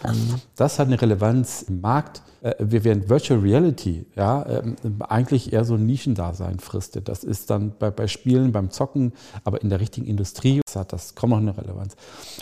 Das 0.55 0.79
hat 0.79 0.87
eine 0.87 1.01
Relevanz 1.01 1.63
im 1.63 1.81
Markt. 1.81 2.21
Äh, 2.41 2.53
wir 2.59 2.83
werden 2.83 3.09
Virtual 3.09 3.39
Reality 3.39 4.05
ja, 4.15 4.45
ähm, 4.47 4.75
eigentlich 4.99 5.53
eher 5.53 5.65
so 5.65 5.75
ein 5.75 5.85
Nischendasein 5.85 6.59
fristet. 6.59 7.07
Das 7.09 7.23
ist 7.23 7.49
dann 7.49 7.73
bei, 7.77 7.91
bei 7.91 8.07
Spielen, 8.07 8.51
beim 8.51 8.69
Zocken, 8.69 9.13
aber 9.43 9.61
in 9.61 9.69
der 9.69 9.79
richtigen 9.79 10.07
Industrie 10.07 10.61
hat 10.75 10.93
das 10.93 11.15
kaum 11.15 11.29
noch 11.29 11.37
eine 11.37 11.57
Relevanz. 11.57 11.95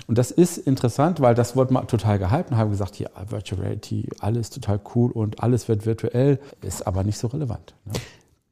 Und 0.07 0.18
das 0.18 0.31
ist 0.31 0.57
interessant, 0.57 1.21
weil 1.21 1.36
das 1.36 1.56
wurde 1.56 1.74
mal 1.74 1.83
total 1.83 2.18
gehypt 2.19 2.51
und 2.51 2.57
haben 2.57 2.71
gesagt, 2.71 3.00
ja, 3.00 3.09
Virtual 3.30 3.62
Reality, 3.62 4.09
alles 4.19 4.50
total 4.50 4.80
cool 4.95 5.12
und 5.12 5.42
alles 5.42 5.68
wird 5.68 5.86
virtuell, 5.86 6.39
ist 6.62 6.86
aber 6.88 7.04
nicht 7.04 7.18
so 7.18 7.27
relevant. 7.27 7.75
Ne? 7.86 7.94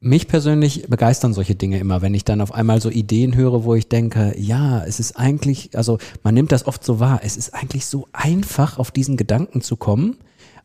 Mich 0.04 0.26
persönlich 0.26 0.86
begeistern 0.88 1.32
solche 1.32 1.54
Dinge 1.54 1.78
immer, 1.78 2.02
wenn 2.02 2.12
ich 2.12 2.24
dann 2.24 2.40
auf 2.40 2.52
einmal 2.52 2.80
so 2.80 2.90
Ideen 2.90 3.36
höre, 3.36 3.62
wo 3.62 3.76
ich 3.76 3.88
denke, 3.88 4.34
ja, 4.36 4.84
es 4.84 4.98
ist 4.98 5.16
eigentlich, 5.16 5.70
also 5.76 5.98
man 6.24 6.34
nimmt 6.34 6.50
das 6.50 6.66
oft 6.66 6.84
so 6.84 6.98
wahr, 6.98 7.20
es 7.22 7.36
ist 7.36 7.54
eigentlich 7.54 7.86
so 7.86 8.08
einfach, 8.12 8.80
auf 8.80 8.90
diesen 8.90 9.16
Gedanken 9.16 9.60
zu 9.60 9.76
kommen, 9.76 10.16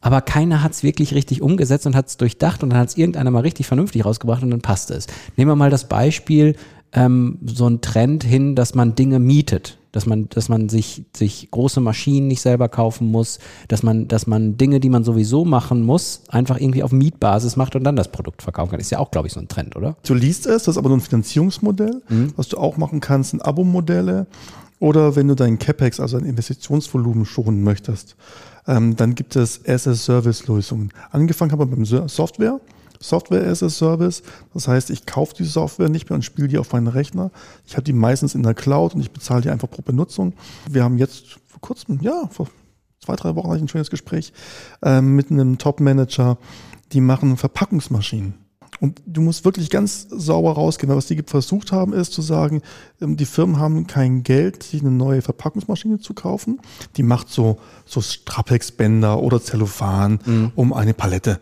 aber 0.02 0.22
keiner 0.22 0.64
hat 0.64 0.72
es 0.72 0.82
wirklich 0.82 1.14
richtig 1.14 1.44
umgesetzt 1.44 1.86
und 1.86 1.96
hat 1.96 2.08
es 2.08 2.18
durchdacht 2.18 2.64
und 2.64 2.72
dann 2.72 2.80
hat 2.80 2.90
es 2.90 2.98
irgendeiner 2.98 3.30
mal 3.30 3.42
richtig 3.42 3.68
vernünftig 3.68 4.04
rausgebracht 4.06 4.42
und 4.42 4.50
dann 4.50 4.62
passt 4.62 4.90
es. 4.90 5.06
Nehmen 5.36 5.52
wir 5.52 5.56
mal 5.56 5.70
das 5.70 5.88
Beispiel, 5.88 6.56
ähm, 6.94 7.38
so 7.46 7.70
ein 7.70 7.82
Trend 7.82 8.24
hin, 8.24 8.56
dass 8.56 8.74
man 8.74 8.96
Dinge 8.96 9.20
mietet 9.20 9.77
dass 9.92 10.06
man, 10.06 10.30
dass 10.30 10.50
man 10.50 10.70
sich, 10.70 11.06
sich 11.16 11.50
große 11.52 11.82
Maschinen 11.82 12.28
nicht 12.28 12.42
selber 12.42 12.70
kaufen 12.70 13.12
muss, 13.12 13.40
dass 13.68 13.84
man, 13.84 14.08
dass 14.08 14.28
man 14.28 14.58
Dinge, 14.58 14.80
die 14.80 14.90
man 14.90 15.04
sowieso 15.04 15.46
machen 15.46 15.84
muss, 15.84 16.22
einfach 16.30 16.60
irgendwie 16.60 16.84
auf 16.84 16.92
Mietbasis 16.92 17.56
macht 17.56 17.76
und 17.76 17.84
dann 17.84 17.96
das 17.96 18.12
Produkt 18.12 18.42
verkaufen 18.42 18.72
kann. 18.72 18.80
Ist 18.80 18.92
ja 18.92 19.00
auch, 19.00 19.12
glaube 19.12 19.28
ich, 19.28 19.34
so 19.34 19.40
ein 19.40 19.48
Trend, 19.48 19.76
oder? 19.76 19.98
Du 20.06 20.14
liest 20.14 20.46
es, 20.46 20.64
das 20.64 20.76
ist 20.76 20.78
aber 20.78 20.90
nur 20.90 20.98
ein 20.98 21.02
Finanzierungsmodell. 21.02 22.02
Mhm. 22.10 22.34
Was 22.36 22.50
du 22.50 22.58
auch 22.58 22.78
machen 22.78 23.00
kannst, 23.00 23.32
sind 23.32 23.42
Abo-Modelle. 23.42 24.28
Oder 24.80 25.16
wenn 25.16 25.28
du 25.28 25.36
deinen 25.36 25.58
CapEx, 25.58 26.00
also 26.00 26.20
dein 26.20 26.30
Investitionsvolumen 26.30 27.26
schonen 27.26 27.64
möchtest, 27.64 28.16
ähm, 28.68 28.96
dann 28.96 29.16
gibt 29.16 29.36
es 29.36 29.62
as-a-Service-Lösungen. 29.66 30.92
Angefangen 31.12 31.52
haben 31.52 31.60
wir 31.60 31.66
beim 31.66 31.86
Software. 32.08 32.60
Software 33.00 33.46
as 33.48 33.64
a 33.64 33.70
Service. 33.70 34.24
Das 34.54 34.68
heißt, 34.68 34.90
ich 34.90 35.06
kaufe 35.06 35.36
die 35.36 35.44
Software 35.44 35.90
nicht 35.90 36.10
mehr 36.10 36.16
und 36.16 36.24
spiele 36.24 36.48
die 36.48 36.58
auf 36.58 36.72
meinen 36.74 36.88
Rechner. 36.88 37.32
Ich 37.66 37.74
habe 37.74 37.84
die 37.84 37.94
meistens 37.94 38.36
in 38.36 38.44
der 38.44 38.54
Cloud 38.54 38.96
und 38.96 39.02
ich 39.02 39.12
bezahle 39.12 39.42
die 39.42 39.50
einfach 39.50 39.70
pro 39.70 39.82
Benutzung. 39.82 40.34
Wir 40.70 40.84
haben 40.84 40.98
jetzt 40.98 41.40
vor 41.48 41.62
kurzem, 41.62 42.00
ja, 42.02 42.28
vor 42.32 42.48
zwei, 43.04 43.16
drei 43.16 43.36
Wochen 43.36 43.48
hatte 43.48 43.58
ich 43.58 43.64
ein 43.64 43.70
schönes 43.70 43.90
Gespräch 43.90 44.34
äh, 44.84 45.02
mit 45.02 45.32
einem 45.32 45.58
Top-Manager, 45.58 46.38
die 46.92 47.02
machen 47.02 47.38
Verpackungsmaschinen. 47.38 48.48
Und 48.80 49.02
du 49.06 49.22
musst 49.22 49.44
wirklich 49.44 49.70
ganz 49.70 50.08
sauber 50.10 50.54
rausgehen. 50.54 50.94
Was 50.96 51.08
die 51.08 51.24
versucht 51.26 51.72
haben, 51.72 51.94
ist 51.94 52.14
zu 52.14 52.22
sagen, 52.22 52.62
ähm, 53.02 53.18
die 53.18 53.26
Firmen 53.26 53.58
haben 53.58 53.88
kein 53.88 54.24
Geld, 54.24 54.64
sich 54.64 54.82
eine 54.82 54.92
neue 54.92 55.22
Verpackungsmaschine 55.22 56.00
zu 56.00 56.14
kaufen. 56.14 56.60
Die 56.96 57.04
macht 57.04 57.30
so, 57.30 57.58
so 57.86 58.02
Strapex-Bänder 58.02 59.22
oder 59.22 59.42
Zellophan 59.42 60.20
mhm. 60.26 60.52
um 60.56 60.74
eine 60.74 60.94
Palette 60.94 61.40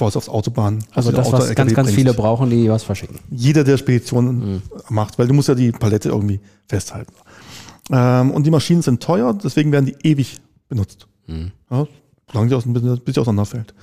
es 0.00 0.16
aufs 0.16 0.28
Autobahn. 0.28 0.84
Also 0.92 1.12
das, 1.12 1.28
Auto 1.28 1.38
was 1.38 1.54
ganz, 1.54 1.74
ganz 1.74 1.90
viele 1.90 2.14
brauchen, 2.14 2.50
die 2.50 2.68
was 2.68 2.82
verschicken. 2.82 3.18
Jeder, 3.30 3.64
der 3.64 3.76
Speditionen 3.76 4.54
mhm. 4.54 4.62
macht, 4.88 5.18
weil 5.18 5.26
du 5.26 5.34
musst 5.34 5.48
ja 5.48 5.54
die 5.54 5.72
Palette 5.72 6.08
irgendwie 6.08 6.40
festhalten. 6.68 7.12
Ähm, 7.90 8.30
und 8.30 8.44
die 8.44 8.50
Maschinen 8.50 8.82
sind 8.82 9.02
teuer, 9.02 9.34
deswegen 9.34 9.72
werden 9.72 9.86
die 9.86 9.96
ewig 10.08 10.36
benutzt. 10.68 11.06
Mhm. 11.26 11.52
Ja, 11.70 11.86
solange 12.32 12.48
sie 12.50 12.56
aus, 12.56 12.64
bis 12.66 13.14
sie 13.14 13.20
auseinanderfällt. 13.20 13.74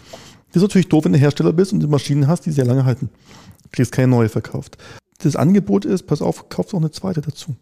Das 0.48 0.58
ist 0.58 0.64
natürlich 0.64 0.90
doof, 0.90 1.06
wenn 1.06 1.14
du 1.14 1.20
Hersteller 1.20 1.54
bist 1.54 1.72
und 1.72 1.80
du 1.80 1.88
Maschinen 1.88 2.28
hast, 2.28 2.46
die 2.46 2.52
sehr 2.52 2.66
lange 2.66 2.84
halten. 2.84 3.10
Du 3.64 3.70
kriegst 3.72 3.92
keine 3.92 4.10
neue 4.10 4.30
verkauft. 4.30 4.78
Das 5.20 5.36
Angebot 5.36 5.86
ist, 5.86 6.04
pass 6.08 6.22
auf, 6.22 6.50
kaufst 6.50 6.74
auch 6.74 6.80
eine 6.80 6.92
zweite 6.92 7.22
dazu. 7.22 7.56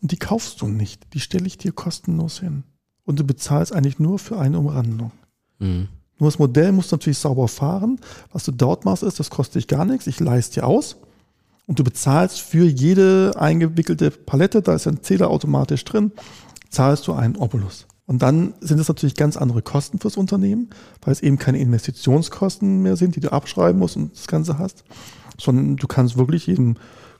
Und 0.00 0.12
die 0.12 0.18
kaufst 0.18 0.60
du 0.60 0.68
nicht. 0.68 1.02
Die 1.14 1.20
stelle 1.20 1.46
ich 1.46 1.58
dir 1.58 1.72
kostenlos 1.72 2.40
hin. 2.40 2.62
Und 3.04 3.18
du 3.20 3.24
bezahlst 3.24 3.72
eigentlich 3.72 3.98
nur 3.98 4.18
für 4.18 4.38
eine 4.38 4.58
Umrandung. 4.58 5.12
Mhm. 5.58 5.88
Nur 6.18 6.28
das 6.30 6.38
Modell 6.38 6.72
muss 6.72 6.90
natürlich 6.90 7.18
sauber 7.18 7.48
fahren. 7.48 8.00
Was 8.32 8.44
du 8.44 8.52
dort 8.52 8.84
machst, 8.84 9.02
ist, 9.02 9.20
das 9.20 9.30
kostet 9.30 9.56
dich 9.56 9.68
gar 9.68 9.84
nichts. 9.84 10.06
Ich 10.06 10.20
leiste 10.20 10.60
dir 10.60 10.66
aus. 10.66 10.96
Und 11.66 11.78
du 11.78 11.84
bezahlst 11.84 12.40
für 12.40 12.64
jede 12.64 13.32
eingewickelte 13.36 14.10
Palette, 14.10 14.62
da 14.62 14.74
ist 14.74 14.86
ein 14.86 15.02
Zähler 15.02 15.30
automatisch 15.30 15.84
drin, 15.84 16.12
zahlst 16.70 17.06
du 17.08 17.12
einen 17.12 17.36
Obolus. 17.36 17.86
Und 18.06 18.22
dann 18.22 18.54
sind 18.60 18.78
es 18.78 18.86
natürlich 18.86 19.16
ganz 19.16 19.36
andere 19.36 19.62
Kosten 19.62 19.98
fürs 19.98 20.16
Unternehmen, 20.16 20.70
weil 21.02 21.12
es 21.12 21.22
eben 21.22 21.38
keine 21.38 21.58
Investitionskosten 21.58 22.82
mehr 22.82 22.96
sind, 22.96 23.16
die 23.16 23.20
du 23.20 23.32
abschreiben 23.32 23.80
musst 23.80 23.96
und 23.96 24.16
das 24.16 24.28
Ganze 24.28 24.58
hast, 24.58 24.84
sondern 25.38 25.76
du 25.76 25.88
kannst 25.88 26.16
wirklich 26.16 26.46
jedem 26.46 26.76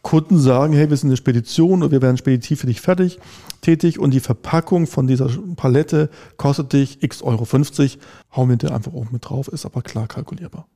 Kunden 0.07 0.39
sagen, 0.39 0.73
hey, 0.73 0.89
wir 0.89 0.97
sind 0.97 1.09
eine 1.09 1.17
Spedition 1.17 1.83
und 1.83 1.91
wir 1.91 2.01
werden 2.01 2.17
speditiv 2.17 2.61
für 2.61 2.69
dich 2.69 2.81
fertig, 2.81 3.19
tätig 3.61 3.99
und 3.99 4.13
die 4.13 4.21
Verpackung 4.21 4.87
von 4.87 5.09
dieser 5.09 5.29
Palette 5.57 6.11
kostet 6.37 6.73
dich 6.73 7.03
x 7.03 7.23
Euro 7.23 7.45
50, 7.45 7.99
hauen 8.37 8.49
wir 8.49 8.57
dir 8.57 8.73
einfach 8.73 8.93
oben 8.93 9.09
mit 9.11 9.29
drauf, 9.29 9.49
ist 9.49 9.67
aber 9.67 9.83
klar 9.83 10.07
kalkulierbar. 10.07 10.69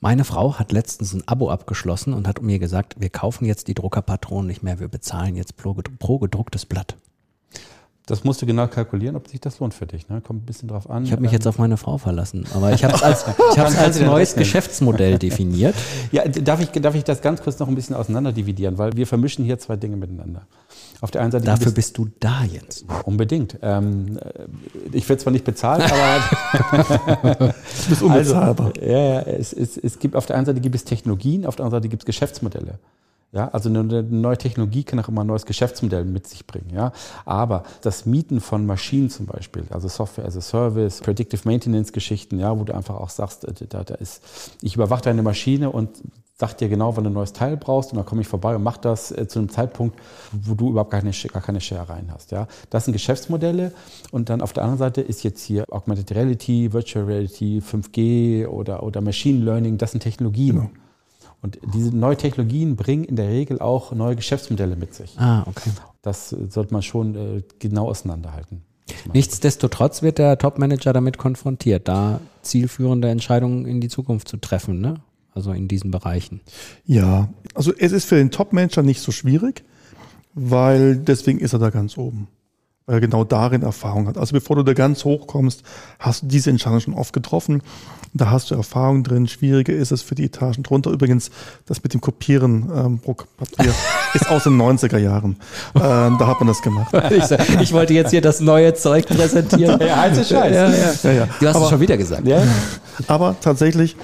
Meine 0.00 0.24
Frau 0.24 0.58
hat 0.58 0.72
letztens 0.72 1.12
ein 1.12 1.28
Abo 1.28 1.50
abgeschlossen 1.50 2.14
und 2.14 2.26
hat 2.26 2.40
mir 2.40 2.58
gesagt, 2.58 2.94
wir 2.98 3.10
kaufen 3.10 3.44
jetzt 3.44 3.68
die 3.68 3.74
Druckerpatronen 3.74 4.46
nicht 4.46 4.62
mehr, 4.62 4.80
wir 4.80 4.88
bezahlen 4.88 5.36
jetzt 5.36 5.58
pro, 5.58 5.74
pro 5.98 6.18
gedrucktes 6.18 6.64
Blatt. 6.64 6.96
Das 8.06 8.22
musst 8.22 8.42
du 8.42 8.46
genau 8.46 8.66
kalkulieren, 8.66 9.16
ob 9.16 9.28
sich 9.28 9.40
das 9.40 9.60
lohnt 9.60 9.72
für 9.72 9.86
dich. 9.86 10.10
Ne? 10.10 10.20
Kommt 10.20 10.42
ein 10.42 10.46
bisschen 10.46 10.68
drauf 10.68 10.90
an. 10.90 11.04
Ich 11.04 11.12
habe 11.12 11.22
mich 11.22 11.32
jetzt 11.32 11.46
auf 11.46 11.58
meine 11.58 11.78
Frau 11.78 11.96
verlassen, 11.96 12.44
aber 12.52 12.70
ich 12.74 12.84
habe 12.84 12.94
es 12.94 13.02
als, 13.02 13.24
ich 13.52 13.58
als 13.58 13.98
neues 14.00 14.34
Geschäftsmodell 14.34 15.18
definiert. 15.18 15.74
Ja, 16.12 16.28
darf 16.28 16.60
ich, 16.60 16.68
darf 16.70 16.94
ich 16.94 17.02
das 17.02 17.22
ganz 17.22 17.42
kurz 17.42 17.58
noch 17.58 17.66
ein 17.66 17.74
bisschen 17.74 17.96
auseinander 17.96 18.30
dividieren, 18.30 18.78
weil 18.78 18.92
wir 18.94 19.06
vermischen 19.06 19.44
hier 19.44 19.58
zwei 19.58 19.76
Dinge 19.76 19.96
miteinander. 19.96 20.42
Auf 21.00 21.10
der 21.10 21.22
einen 21.22 21.32
Seite 21.32 21.44
Dafür 21.44 21.72
bist, 21.72 21.94
bist 21.94 21.98
du 21.98 22.08
da 22.20 22.44
jetzt. 22.44 22.84
Unbedingt. 23.04 23.58
Ähm, 23.62 24.18
äh, 24.18 24.44
ich 24.92 25.08
werde 25.08 25.22
zwar 25.22 25.32
nicht 25.32 25.44
bezahlt, 25.44 25.82
aber. 25.82 27.38
du 27.48 27.88
bist 27.88 28.02
unbezahlbar. 28.02 28.72
Also, 28.76 28.86
ja, 28.86 28.98
ja, 28.98 29.20
es, 29.22 29.52
es, 29.52 29.76
es 29.76 29.98
gibt 29.98 30.14
auf 30.14 30.26
der 30.26 30.36
einen 30.36 30.46
Seite 30.46 30.60
gibt 30.60 30.74
es 30.74 30.84
Technologien, 30.84 31.46
auf 31.46 31.56
der 31.56 31.64
anderen 31.64 31.82
Seite 31.82 31.88
gibt 31.88 32.02
es 32.02 32.06
Geschäftsmodelle. 32.06 32.78
Ja, 33.34 33.48
also 33.48 33.68
eine, 33.68 33.82
neue 33.82 34.38
Technologie 34.38 34.84
kann 34.84 35.00
auch 35.00 35.08
immer 35.08 35.24
ein 35.24 35.26
neues 35.26 35.44
Geschäftsmodell 35.44 36.04
mit 36.04 36.28
sich 36.28 36.46
bringen. 36.46 36.70
Ja, 36.72 36.92
aber 37.24 37.64
das 37.82 38.06
Mieten 38.06 38.40
von 38.40 38.64
Maschinen 38.64 39.10
zum 39.10 39.26
Beispiel, 39.26 39.64
also 39.70 39.88
Software 39.88 40.24
as 40.24 40.36
a 40.36 40.40
Service, 40.40 41.00
Predictive 41.00 41.42
Maintenance 41.44 41.92
Geschichten, 41.92 42.38
ja, 42.38 42.56
wo 42.56 42.62
du 42.62 42.72
einfach 42.72 42.94
auch 42.94 43.10
sagst, 43.10 43.44
äh, 43.44 43.66
da, 43.68 43.82
da 43.82 43.96
ist, 43.96 44.22
ich 44.62 44.76
überwache 44.76 45.02
deine 45.02 45.24
Maschine 45.24 45.70
und 45.70 45.90
sagt 46.36 46.60
dir 46.60 46.68
genau, 46.68 46.96
wann 46.96 47.02
du 47.02 47.10
ein 47.10 47.14
neues 47.14 47.32
Teil 47.32 47.56
brauchst 47.56 47.90
und 47.90 47.96
dann 47.96 48.06
komme 48.06 48.20
ich 48.20 48.28
vorbei 48.28 48.54
und 48.54 48.62
mache 48.62 48.80
das 48.80 49.10
äh, 49.10 49.26
zu 49.26 49.40
einem 49.40 49.48
Zeitpunkt, 49.48 49.98
wo 50.30 50.54
du 50.54 50.70
überhaupt 50.70 50.92
gar 50.92 51.00
keine, 51.00 51.12
gar 51.32 51.42
keine 51.42 51.60
Share 51.60 51.88
rein 51.88 52.10
hast. 52.12 52.30
Ja? 52.30 52.46
Das 52.70 52.84
sind 52.84 52.92
Geschäftsmodelle 52.92 53.72
und 54.12 54.28
dann 54.30 54.42
auf 54.42 54.52
der 54.52 54.62
anderen 54.62 54.78
Seite 54.78 55.00
ist 55.00 55.24
jetzt 55.24 55.42
hier 55.42 55.64
Augmented 55.70 56.12
Reality, 56.12 56.72
Virtual 56.72 57.04
Reality, 57.04 57.60
5G 57.60 58.46
oder, 58.46 58.84
oder 58.84 59.00
Machine 59.00 59.44
Learning, 59.44 59.76
das 59.76 59.90
sind 59.90 60.04
Technologien. 60.04 60.56
Genau. 60.56 60.70
Und 61.44 61.58
diese 61.74 61.96
neuen 61.96 62.18
Technologien 62.18 62.74
bringen 62.74 63.04
in 63.04 63.16
der 63.16 63.28
Regel 63.28 63.60
auch 63.60 63.92
neue 63.92 64.16
Geschäftsmodelle 64.16 64.76
mit 64.76 64.94
sich. 64.94 65.18
Ah, 65.18 65.44
okay. 65.46 65.70
Das 66.02 66.30
sollte 66.30 66.72
man 66.72 66.82
schon 66.82 67.14
äh, 67.14 67.42
genau 67.58 67.88
auseinanderhalten. 67.88 68.62
Nichtsdestotrotz 69.12 70.02
wird 70.02 70.18
der 70.18 70.38
Topmanager 70.38 70.92
damit 70.92 71.18
konfrontiert, 71.18 71.86
da 71.86 72.20
zielführende 72.42 73.08
Entscheidungen 73.08 73.66
in 73.66 73.80
die 73.80 73.88
Zukunft 73.88 74.28
zu 74.28 74.38
treffen. 74.38 74.80
Ne? 74.80 75.00
also 75.34 75.52
in 75.52 75.68
diesen 75.68 75.90
Bereichen? 75.90 76.40
Ja, 76.86 77.28
also 77.54 77.72
es 77.76 77.92
ist 77.92 78.06
für 78.06 78.16
den 78.16 78.30
Top-Manager 78.30 78.82
nicht 78.82 79.00
so 79.00 79.12
schwierig, 79.12 79.64
weil 80.34 80.96
deswegen 80.96 81.40
ist 81.40 81.52
er 81.52 81.58
da 81.58 81.70
ganz 81.70 81.98
oben. 81.98 82.28
Weil 82.86 82.96
er 82.96 83.00
genau 83.00 83.24
darin 83.24 83.62
Erfahrung 83.62 84.08
hat. 84.08 84.18
Also 84.18 84.34
bevor 84.34 84.56
du 84.56 84.62
da 84.62 84.74
ganz 84.74 85.04
hoch 85.04 85.26
kommst, 85.26 85.62
hast 85.98 86.22
du 86.22 86.26
diese 86.26 86.50
Entscheidung 86.50 86.80
schon 86.80 86.94
oft 86.94 87.14
getroffen. 87.14 87.62
Da 88.12 88.30
hast 88.30 88.50
du 88.50 88.54
Erfahrung 88.54 89.02
drin. 89.02 89.26
Schwieriger 89.26 89.72
ist 89.72 89.90
es 89.90 90.02
für 90.02 90.14
die 90.14 90.24
Etagen 90.24 90.62
drunter. 90.62 90.90
Übrigens, 90.90 91.30
das 91.66 91.82
mit 91.82 91.94
dem 91.94 92.00
Kopieren 92.00 92.70
ähm, 92.74 92.98
Papier 92.98 93.72
ist 94.14 94.28
aus 94.28 94.44
den 94.44 94.60
90er 94.60 94.98
Jahren. 94.98 95.36
Ähm, 95.74 96.16
da 96.18 96.26
hat 96.26 96.40
man 96.40 96.48
das 96.48 96.62
gemacht. 96.62 96.92
Ich, 97.10 97.60
ich, 97.60 97.72
wollte 97.72 97.94
jetzt 97.94 98.10
hier 98.10 98.20
das 98.20 98.40
neue 98.40 98.74
Zeug 98.74 99.06
präsentieren. 99.06 99.80
Ja, 99.80 99.96
heiße 99.96 100.24
Scheiß. 100.24 100.54
Ja, 100.54 100.70
ja. 100.70 100.92
Ja, 101.02 101.12
ja. 101.12 101.28
Du 101.38 101.46
hast 101.46 101.56
aber, 101.56 101.64
es 101.64 101.70
schon 101.70 101.80
wieder 101.80 101.96
gesagt. 101.96 102.26
Ja. 102.26 102.42
Aber 103.06 103.36
tatsächlich, 103.40 103.96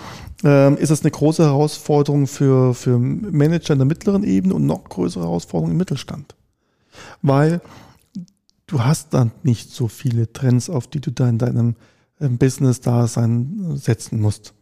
ähm, 0.44 0.76
ist 0.76 0.90
es 0.90 1.02
eine 1.02 1.10
große 1.10 1.42
Herausforderung 1.42 2.26
für, 2.26 2.74
für 2.74 2.98
Manager 2.98 3.74
in 3.74 3.78
der 3.78 3.86
mittleren 3.86 4.24
Ebene 4.24 4.54
und 4.54 4.66
noch 4.66 4.84
größere 4.84 5.24
Herausforderung 5.24 5.72
im 5.72 5.76
Mittelstand. 5.76 6.34
Weil 7.22 7.60
du 8.70 8.84
hast 8.84 9.12
dann 9.14 9.32
nicht 9.42 9.70
so 9.70 9.88
viele 9.88 10.32
Trends, 10.32 10.70
auf 10.70 10.86
die 10.86 11.00
du 11.00 11.10
da 11.10 11.28
in 11.28 11.38
deinem 11.38 11.74
ähm, 12.20 12.38
Business-Dasein 12.38 13.76
setzen 13.76 14.20
musst. 14.20 14.54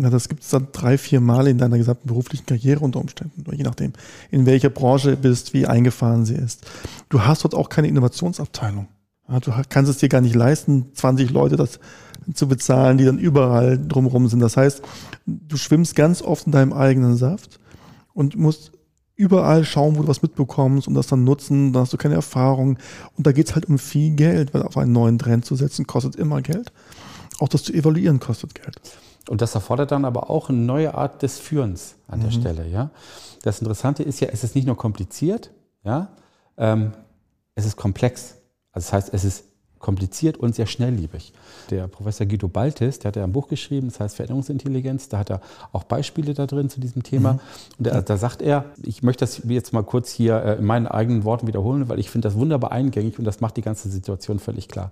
Ja, 0.00 0.10
das 0.10 0.28
gibt 0.28 0.42
es 0.42 0.50
dann 0.50 0.68
drei, 0.72 0.98
vier 0.98 1.20
Mal 1.20 1.46
in 1.46 1.58
deiner 1.58 1.78
gesamten 1.78 2.08
beruflichen 2.08 2.46
Karriere 2.46 2.80
unter 2.80 2.98
Umständen, 2.98 3.44
je 3.54 3.62
nachdem, 3.62 3.92
in 4.32 4.44
welcher 4.44 4.70
Branche 4.70 5.12
du 5.12 5.16
bist, 5.16 5.54
wie 5.54 5.68
eingefahren 5.68 6.24
sie 6.24 6.34
ist. 6.34 6.66
Du 7.08 7.22
hast 7.22 7.44
dort 7.44 7.54
auch 7.54 7.68
keine 7.68 7.86
Innovationsabteilung. 7.86 8.88
Ja, 9.28 9.38
du 9.38 9.52
kannst 9.68 9.90
es 9.90 9.98
dir 9.98 10.08
gar 10.08 10.20
nicht 10.20 10.34
leisten, 10.34 10.86
20 10.94 11.30
Leute 11.30 11.54
das 11.54 11.78
zu 12.34 12.48
bezahlen, 12.48 12.98
die 12.98 13.04
dann 13.04 13.18
überall 13.18 13.78
drumherum 13.78 14.26
sind. 14.26 14.40
Das 14.40 14.56
heißt, 14.56 14.82
du 15.26 15.56
schwimmst 15.56 15.94
ganz 15.94 16.22
oft 16.22 16.46
in 16.46 16.52
deinem 16.52 16.72
eigenen 16.72 17.16
Saft 17.16 17.60
und 18.14 18.36
musst 18.36 18.72
überall 19.16 19.64
schauen, 19.64 19.96
wo 19.96 20.02
du 20.02 20.08
was 20.08 20.22
mitbekommst 20.22 20.88
und 20.88 20.94
das 20.94 21.06
dann 21.06 21.24
nutzen, 21.24 21.72
dann 21.72 21.82
hast 21.82 21.92
du 21.92 21.96
keine 21.96 22.14
Erfahrung. 22.14 22.78
Und 23.16 23.26
da 23.26 23.32
geht's 23.32 23.54
halt 23.54 23.66
um 23.66 23.78
viel 23.78 24.14
Geld, 24.14 24.54
weil 24.54 24.62
auf 24.62 24.76
einen 24.76 24.92
neuen 24.92 25.18
Trend 25.18 25.44
zu 25.44 25.54
setzen, 25.54 25.86
kostet 25.86 26.16
immer 26.16 26.42
Geld. 26.42 26.72
Auch 27.38 27.48
das 27.48 27.62
zu 27.62 27.72
evaluieren 27.72 28.20
kostet 28.20 28.54
Geld. 28.54 28.80
Und 29.28 29.40
das 29.40 29.54
erfordert 29.54 29.90
dann 29.90 30.04
aber 30.04 30.30
auch 30.30 30.48
eine 30.48 30.58
neue 30.58 30.94
Art 30.94 31.22
des 31.22 31.38
Führens 31.38 31.96
an 32.08 32.20
der 32.20 32.30
mhm. 32.30 32.40
Stelle. 32.40 32.68
Ja? 32.68 32.90
Das 33.42 33.60
Interessante 33.60 34.02
ist 34.02 34.20
ja, 34.20 34.28
es 34.28 34.44
ist 34.44 34.54
nicht 34.54 34.66
nur 34.66 34.76
kompliziert, 34.76 35.50
ja? 35.82 36.08
Ähm, 36.56 36.92
es 37.54 37.64
ist 37.66 37.76
komplex. 37.76 38.36
Also 38.72 38.86
das 38.86 38.92
heißt, 38.92 39.14
es 39.14 39.24
ist 39.24 39.44
kompliziert 39.84 40.38
und 40.38 40.54
sehr 40.54 40.64
schnellliebig. 40.64 41.34
Der 41.68 41.88
Professor 41.88 42.26
Guido 42.26 42.48
Baltis, 42.48 43.00
der 43.00 43.10
hat 43.10 43.16
ja 43.16 43.24
ein 43.24 43.32
Buch 43.32 43.48
geschrieben, 43.48 43.88
das 43.88 44.00
heißt 44.00 44.16
Veränderungsintelligenz, 44.16 45.10
da 45.10 45.18
hat 45.18 45.30
er 45.30 45.42
auch 45.72 45.84
Beispiele 45.84 46.32
da 46.32 46.46
drin 46.46 46.70
zu 46.70 46.80
diesem 46.80 47.02
Thema. 47.02 47.34
Mhm. 47.34 47.38
Und 47.78 47.86
da, 47.86 48.00
da, 48.00 48.16
sagt 48.16 48.40
er, 48.40 48.64
ich 48.82 49.02
möchte 49.02 49.26
das 49.26 49.42
jetzt 49.46 49.74
mal 49.74 49.82
kurz 49.82 50.10
hier 50.10 50.42
äh, 50.42 50.54
in 50.54 50.64
meinen 50.64 50.86
eigenen 50.86 51.24
Worten 51.24 51.46
wiederholen, 51.46 51.86
weil 51.90 51.98
ich 51.98 52.08
finde 52.08 52.28
das 52.28 52.34
wunderbar 52.34 52.72
eingängig 52.72 53.18
und 53.18 53.26
das 53.26 53.42
macht 53.42 53.58
die 53.58 53.62
ganze 53.62 53.90
Situation 53.90 54.38
völlig 54.38 54.68
klar. 54.68 54.90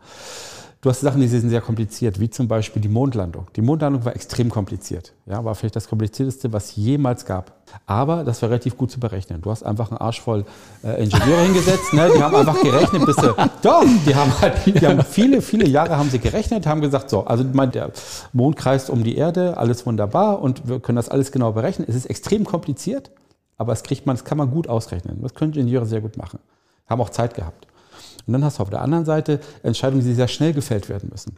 Du 0.82 0.90
hast 0.90 1.00
Sachen, 1.00 1.20
die 1.20 1.28
sind 1.28 1.48
sehr 1.48 1.60
kompliziert, 1.60 2.18
wie 2.18 2.28
zum 2.28 2.48
Beispiel 2.48 2.82
die 2.82 2.88
Mondlandung. 2.88 3.46
Die 3.54 3.62
Mondlandung 3.62 4.04
war 4.04 4.16
extrem 4.16 4.50
kompliziert. 4.50 5.12
Ja, 5.26 5.44
war 5.44 5.54
vielleicht 5.54 5.76
das 5.76 5.86
komplizierteste, 5.86 6.52
was 6.52 6.74
jemals 6.74 7.24
gab. 7.24 7.52
Aber 7.86 8.24
das 8.24 8.42
war 8.42 8.48
relativ 8.48 8.76
gut 8.76 8.90
zu 8.90 8.98
berechnen. 8.98 9.40
Du 9.42 9.52
hast 9.52 9.62
einfach 9.62 9.92
einen 9.92 9.98
Arsch 9.98 10.20
voll 10.20 10.44
äh, 10.82 11.04
Ingenieure 11.04 11.42
hingesetzt, 11.44 11.92
ne? 11.92 12.10
die 12.12 12.20
haben 12.20 12.34
einfach 12.34 12.60
gerechnet, 12.60 13.06
bis 13.06 13.14
sie, 13.14 13.32
doch, 13.62 13.84
die 14.04 14.12
haben 14.12 14.32
halt, 14.40 14.54
die 14.66 14.84
haben 14.84 15.04
viele, 15.04 15.40
viele 15.40 15.68
Jahre 15.68 15.96
haben 15.96 16.10
sie 16.10 16.18
gerechnet, 16.18 16.66
haben 16.66 16.80
gesagt, 16.80 17.10
so, 17.10 17.26
also 17.26 17.44
der 17.44 17.92
Mond 18.32 18.56
kreist 18.56 18.90
um 18.90 19.04
die 19.04 19.14
Erde, 19.14 19.58
alles 19.58 19.86
wunderbar 19.86 20.42
und 20.42 20.66
wir 20.66 20.80
können 20.80 20.96
das 20.96 21.08
alles 21.08 21.30
genau 21.30 21.52
berechnen. 21.52 21.86
Es 21.88 21.94
ist 21.94 22.06
extrem 22.06 22.44
kompliziert, 22.44 23.12
aber 23.56 23.70
das 23.70 23.84
kriegt 23.84 24.04
man, 24.04 24.16
das 24.16 24.24
kann 24.24 24.36
man 24.36 24.50
gut 24.50 24.66
ausrechnen. 24.66 25.22
Das 25.22 25.32
können 25.34 25.52
Ingenieure 25.52 25.86
sehr 25.86 26.00
gut 26.00 26.16
machen. 26.16 26.40
Haben 26.88 27.00
auch 27.00 27.10
Zeit 27.10 27.34
gehabt. 27.34 27.68
Und 28.26 28.32
dann 28.32 28.44
hast 28.44 28.58
du 28.58 28.62
auf 28.62 28.70
der 28.70 28.82
anderen 28.82 29.04
Seite 29.04 29.40
Entscheidungen, 29.62 30.04
die 30.04 30.14
sehr 30.14 30.28
schnell 30.28 30.52
gefällt 30.52 30.88
werden 30.88 31.08
müssen. 31.10 31.36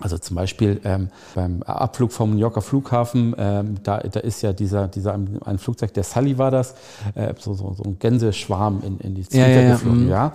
Also 0.00 0.16
zum 0.18 0.36
Beispiel 0.36 0.80
ähm, 0.84 1.08
beim 1.34 1.62
Abflug 1.64 2.12
vom 2.12 2.30
New 2.30 2.38
Yorker 2.38 2.62
Flughafen, 2.62 3.34
ähm, 3.36 3.82
da, 3.82 3.98
da 3.98 4.20
ist 4.20 4.42
ja 4.42 4.52
dieser, 4.52 4.86
dieser 4.86 5.14
ein 5.14 5.58
Flugzeug, 5.58 5.92
der 5.92 6.04
Sully 6.04 6.38
war 6.38 6.50
das, 6.50 6.74
äh, 7.14 7.34
so, 7.38 7.54
so, 7.54 7.74
so 7.74 7.82
ein 7.82 7.98
Gänseschwarm 7.98 8.82
in, 8.84 9.00
in 9.00 9.14
die 9.14 9.28
Ziele 9.28 9.54
ja, 9.54 9.60
ja, 9.60 9.72
geflogen. 9.72 10.04
Mhm. 10.04 10.10
Ja. 10.10 10.32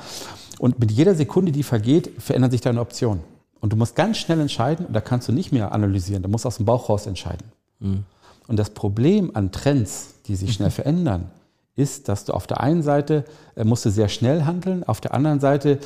Und 0.60 0.80
mit 0.80 0.92
jeder 0.92 1.16
Sekunde, 1.16 1.52
die 1.52 1.64
vergeht, 1.64 2.12
verändert 2.22 2.52
sich 2.52 2.62
deine 2.62 2.82
Option. 2.82 3.22
Und 3.62 3.72
du 3.72 3.78
musst 3.78 3.96
ganz 3.96 4.18
schnell 4.18 4.42
entscheiden 4.42 4.86
und 4.86 4.94
da 4.94 5.00
kannst 5.00 5.30
du 5.30 5.32
nicht 5.32 5.54
mehr 5.54 5.72
analysieren, 5.72 6.22
du 6.22 6.30
musst 6.30 6.46
aus 6.46 6.58
dem 6.58 6.66
Bauch 6.66 6.90
raus 6.90 7.08
entscheiden. 7.08 7.48
Mhm. 7.80 8.04
Und 8.48 8.60
das 8.60 8.72
Problem 8.72 9.32
an 9.34 9.54
Trends, 9.54 10.16
die 10.28 10.36
sich 10.36 10.54
schnell 10.54 10.72
verändern, 10.72 11.32
ist, 11.76 12.08
dass 12.08 12.26
du 12.26 12.34
auf 12.34 12.48
der 12.48 12.62
einen 12.62 12.84
Seite 12.84 13.26
äh, 13.56 13.64
musst 13.64 13.86
du 13.86 13.90
sehr 13.90 14.10
schnell 14.10 14.44
handeln, 14.46 14.84
auf 14.84 15.02
der 15.02 15.14
anderen 15.14 15.40
Seite 15.40 15.72
äh, 15.72 15.78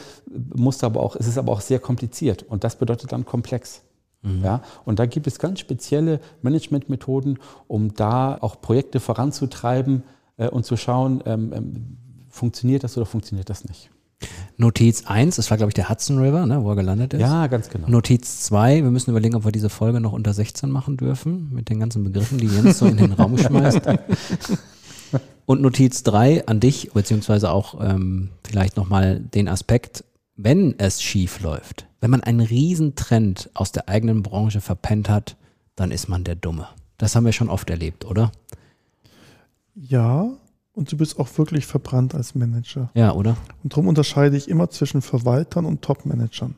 musst 0.56 0.82
du 0.82 0.86
aber 0.86 1.02
auch, 1.02 1.16
es 1.16 1.28
ist 1.28 1.38
aber 1.38 1.52
auch 1.52 1.62
sehr 1.62 1.80
kompliziert 1.80 2.44
und 2.44 2.64
das 2.64 2.76
bedeutet 2.78 3.12
dann 3.12 3.26
komplex. 3.26 3.84
Mhm. 4.22 4.44
Ja, 4.44 4.62
und 4.84 5.00
da 5.00 5.06
gibt 5.06 5.28
es 5.28 5.40
ganz 5.40 5.60
spezielle 5.60 6.20
Managementmethoden, 6.42 7.40
um 7.68 7.94
da 7.94 8.38
auch 8.42 8.60
Projekte 8.60 9.00
voranzutreiben 9.00 10.04
äh, 10.38 10.50
und 10.50 10.66
zu 10.66 10.76
schauen, 10.76 11.24
ähm, 11.26 11.54
ähm, 11.54 11.98
funktioniert 12.30 12.84
das 12.84 12.98
oder 12.98 13.06
funktioniert 13.06 13.50
das 13.50 13.64
nicht. 13.66 13.90
Notiz 14.58 15.04
1, 15.06 15.36
das 15.36 15.52
war 15.52 15.58
glaube 15.58 15.70
ich 15.70 15.76
der 15.76 15.88
Hudson 15.88 16.18
River, 16.18 16.48
ne, 16.48 16.64
wo 16.64 16.72
er 16.72 16.76
gelandet 16.76 17.14
ist. 17.14 17.22
Ja, 17.22 17.46
ganz 17.46 17.70
genau. 17.70 17.88
Notiz 17.88 18.42
2, 18.42 18.84
wir 18.84 18.90
müssen 18.90 19.12
überlegen, 19.12 19.36
ob 19.36 19.46
wir 19.46 19.52
diese 19.52 19.70
Folge 19.70 20.02
noch 20.02 20.14
unter 20.14 20.34
16 20.34 20.72
machen 20.72 20.98
dürfen, 20.98 21.54
mit 21.54 21.70
den 21.70 21.80
ganzen 21.80 22.04
Begriffen, 22.04 22.40
die 22.40 22.48
Jens 22.48 22.80
so 22.80 22.88
in 22.88 22.98
den 22.98 23.14
Raum 23.14 23.38
schmeißt. 23.38 23.82
Und 25.46 25.62
Notiz 25.62 26.04
3 26.04 26.48
an 26.48 26.60
dich, 26.60 26.92
beziehungsweise 26.94 27.52
auch 27.52 27.80
ähm, 27.82 28.32
vielleicht 28.44 28.76
nochmal 28.76 29.20
den 29.20 29.48
Aspekt, 29.48 30.04
wenn 30.36 30.78
es 30.78 31.02
schief 31.02 31.40
läuft, 31.40 31.88
wenn 32.02 32.12
man 32.12 32.22
einen 32.22 32.42
Riesentrend 32.42 33.50
aus 33.54 33.72
der 33.72 33.90
eigenen 33.90 34.24
Branche 34.24 34.62
verpennt 34.62 35.10
hat, 35.10 35.36
dann 35.76 35.92
ist 35.92 36.10
man 36.10 36.24
der 36.24 36.36
Dumme. 36.36 36.68
Das 36.98 37.16
haben 37.16 37.26
wir 37.26 37.32
schon 37.32 37.50
oft 37.50 37.70
erlebt, 37.70 38.06
oder? 38.06 38.32
Ja, 39.74 40.30
und 40.74 40.92
du 40.92 40.98
bist 40.98 41.20
auch 41.20 41.38
wirklich 41.38 41.66
verbrannt 41.66 42.14
als 42.14 42.36
Manager. 42.36 42.92
Ja, 42.94 43.14
oder? 43.14 43.38
Und 43.64 43.74
darum 43.74 43.88
unterscheide 43.88 44.38
ich 44.38 44.48
immer 44.48 44.70
zwischen 44.70 45.02
Verwaltern 45.02 45.66
und 45.66 45.82
Top-Managern. 45.82 46.56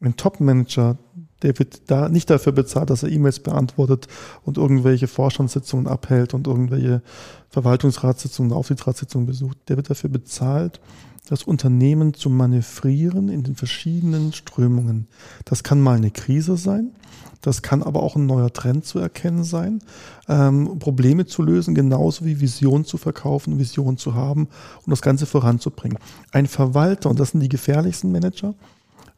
Ein 0.00 0.16
Top-Manager, 0.16 0.98
der 1.42 1.58
wird 1.58 1.90
da 1.90 2.08
nicht 2.08 2.30
dafür 2.30 2.52
bezahlt, 2.52 2.90
dass 2.90 3.02
er 3.02 3.10
E-Mails 3.10 3.40
beantwortet 3.40 4.08
und 4.44 4.56
irgendwelche 4.56 5.06
Vorstandssitzungen 5.06 5.86
abhält 5.86 6.34
und 6.34 6.46
irgendwelche 6.46 7.02
Verwaltungsratssitzungen, 7.50 8.52
Aufsichtsratssitzungen 8.52 9.26
besucht. 9.26 9.58
Der 9.68 9.76
wird 9.76 9.90
dafür 9.90 10.10
bezahlt, 10.10 10.80
das 11.28 11.42
Unternehmen 11.42 12.14
zu 12.14 12.30
manövrieren 12.30 13.28
in 13.28 13.42
den 13.42 13.56
verschiedenen 13.56 14.32
Strömungen. 14.32 15.08
Das 15.44 15.62
kann 15.62 15.80
mal 15.80 15.96
eine 15.96 16.10
Krise 16.10 16.56
sein, 16.56 16.92
das 17.40 17.62
kann 17.62 17.82
aber 17.82 18.02
auch 18.02 18.16
ein 18.16 18.26
neuer 18.26 18.52
Trend 18.52 18.84
zu 18.84 18.98
erkennen 18.98 19.44
sein, 19.44 19.80
ähm, 20.28 20.78
Probleme 20.78 21.26
zu 21.26 21.42
lösen, 21.42 21.74
genauso 21.74 22.24
wie 22.24 22.40
Vision 22.40 22.84
zu 22.84 22.96
verkaufen, 22.96 23.58
Vision 23.58 23.96
zu 23.96 24.14
haben 24.14 24.48
und 24.84 24.90
das 24.90 25.02
Ganze 25.02 25.26
voranzubringen. 25.26 25.98
Ein 26.32 26.46
Verwalter, 26.46 27.10
und 27.10 27.20
das 27.20 27.30
sind 27.30 27.40
die 27.40 27.48
gefährlichsten 27.48 28.10
Manager, 28.12 28.54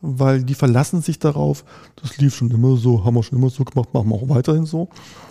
weil 0.00 0.44
die 0.44 0.54
verlassen 0.54 1.02
sich 1.02 1.18
darauf, 1.18 1.64
das 1.96 2.16
lief 2.18 2.34
schon 2.34 2.50
immer 2.50 2.76
so, 2.76 3.04
haben 3.04 3.14
wir 3.14 3.22
schon 3.22 3.38
immer 3.38 3.50
so 3.50 3.64
gemacht, 3.64 3.92
machen 3.94 4.08
wir 4.08 4.16
auch 4.16 4.28
weiterhin 4.28 4.66
so. 4.66 4.88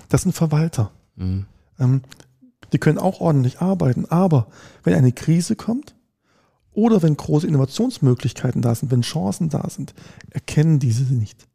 Das 0.10 0.24
sind 0.24 0.34
Verwalter. 0.34 0.92
Mhm. 1.16 1.46
Ähm, 1.80 2.02
die 2.74 2.80
können 2.80 2.98
auch 2.98 3.22
ordentlich 3.22 3.62
arbeiten, 3.62 4.06
aber 4.06 4.48
wenn 4.84 4.94
eine 4.94 5.14
Krise 5.14 5.56
kommt 5.56 5.96
oder 6.74 7.02
wenn 7.02 7.16
große 7.16 7.48
Innovationsmöglichkeiten 7.48 8.62
da 8.62 8.76
sind, 8.76 8.92
wenn 8.92 9.02
Chancen 9.02 9.50
da 9.50 9.70
sind, 9.70 9.94
erkennen 10.32 10.80
diese 10.80 11.06
sie 11.06 11.16
nicht. 11.16 11.47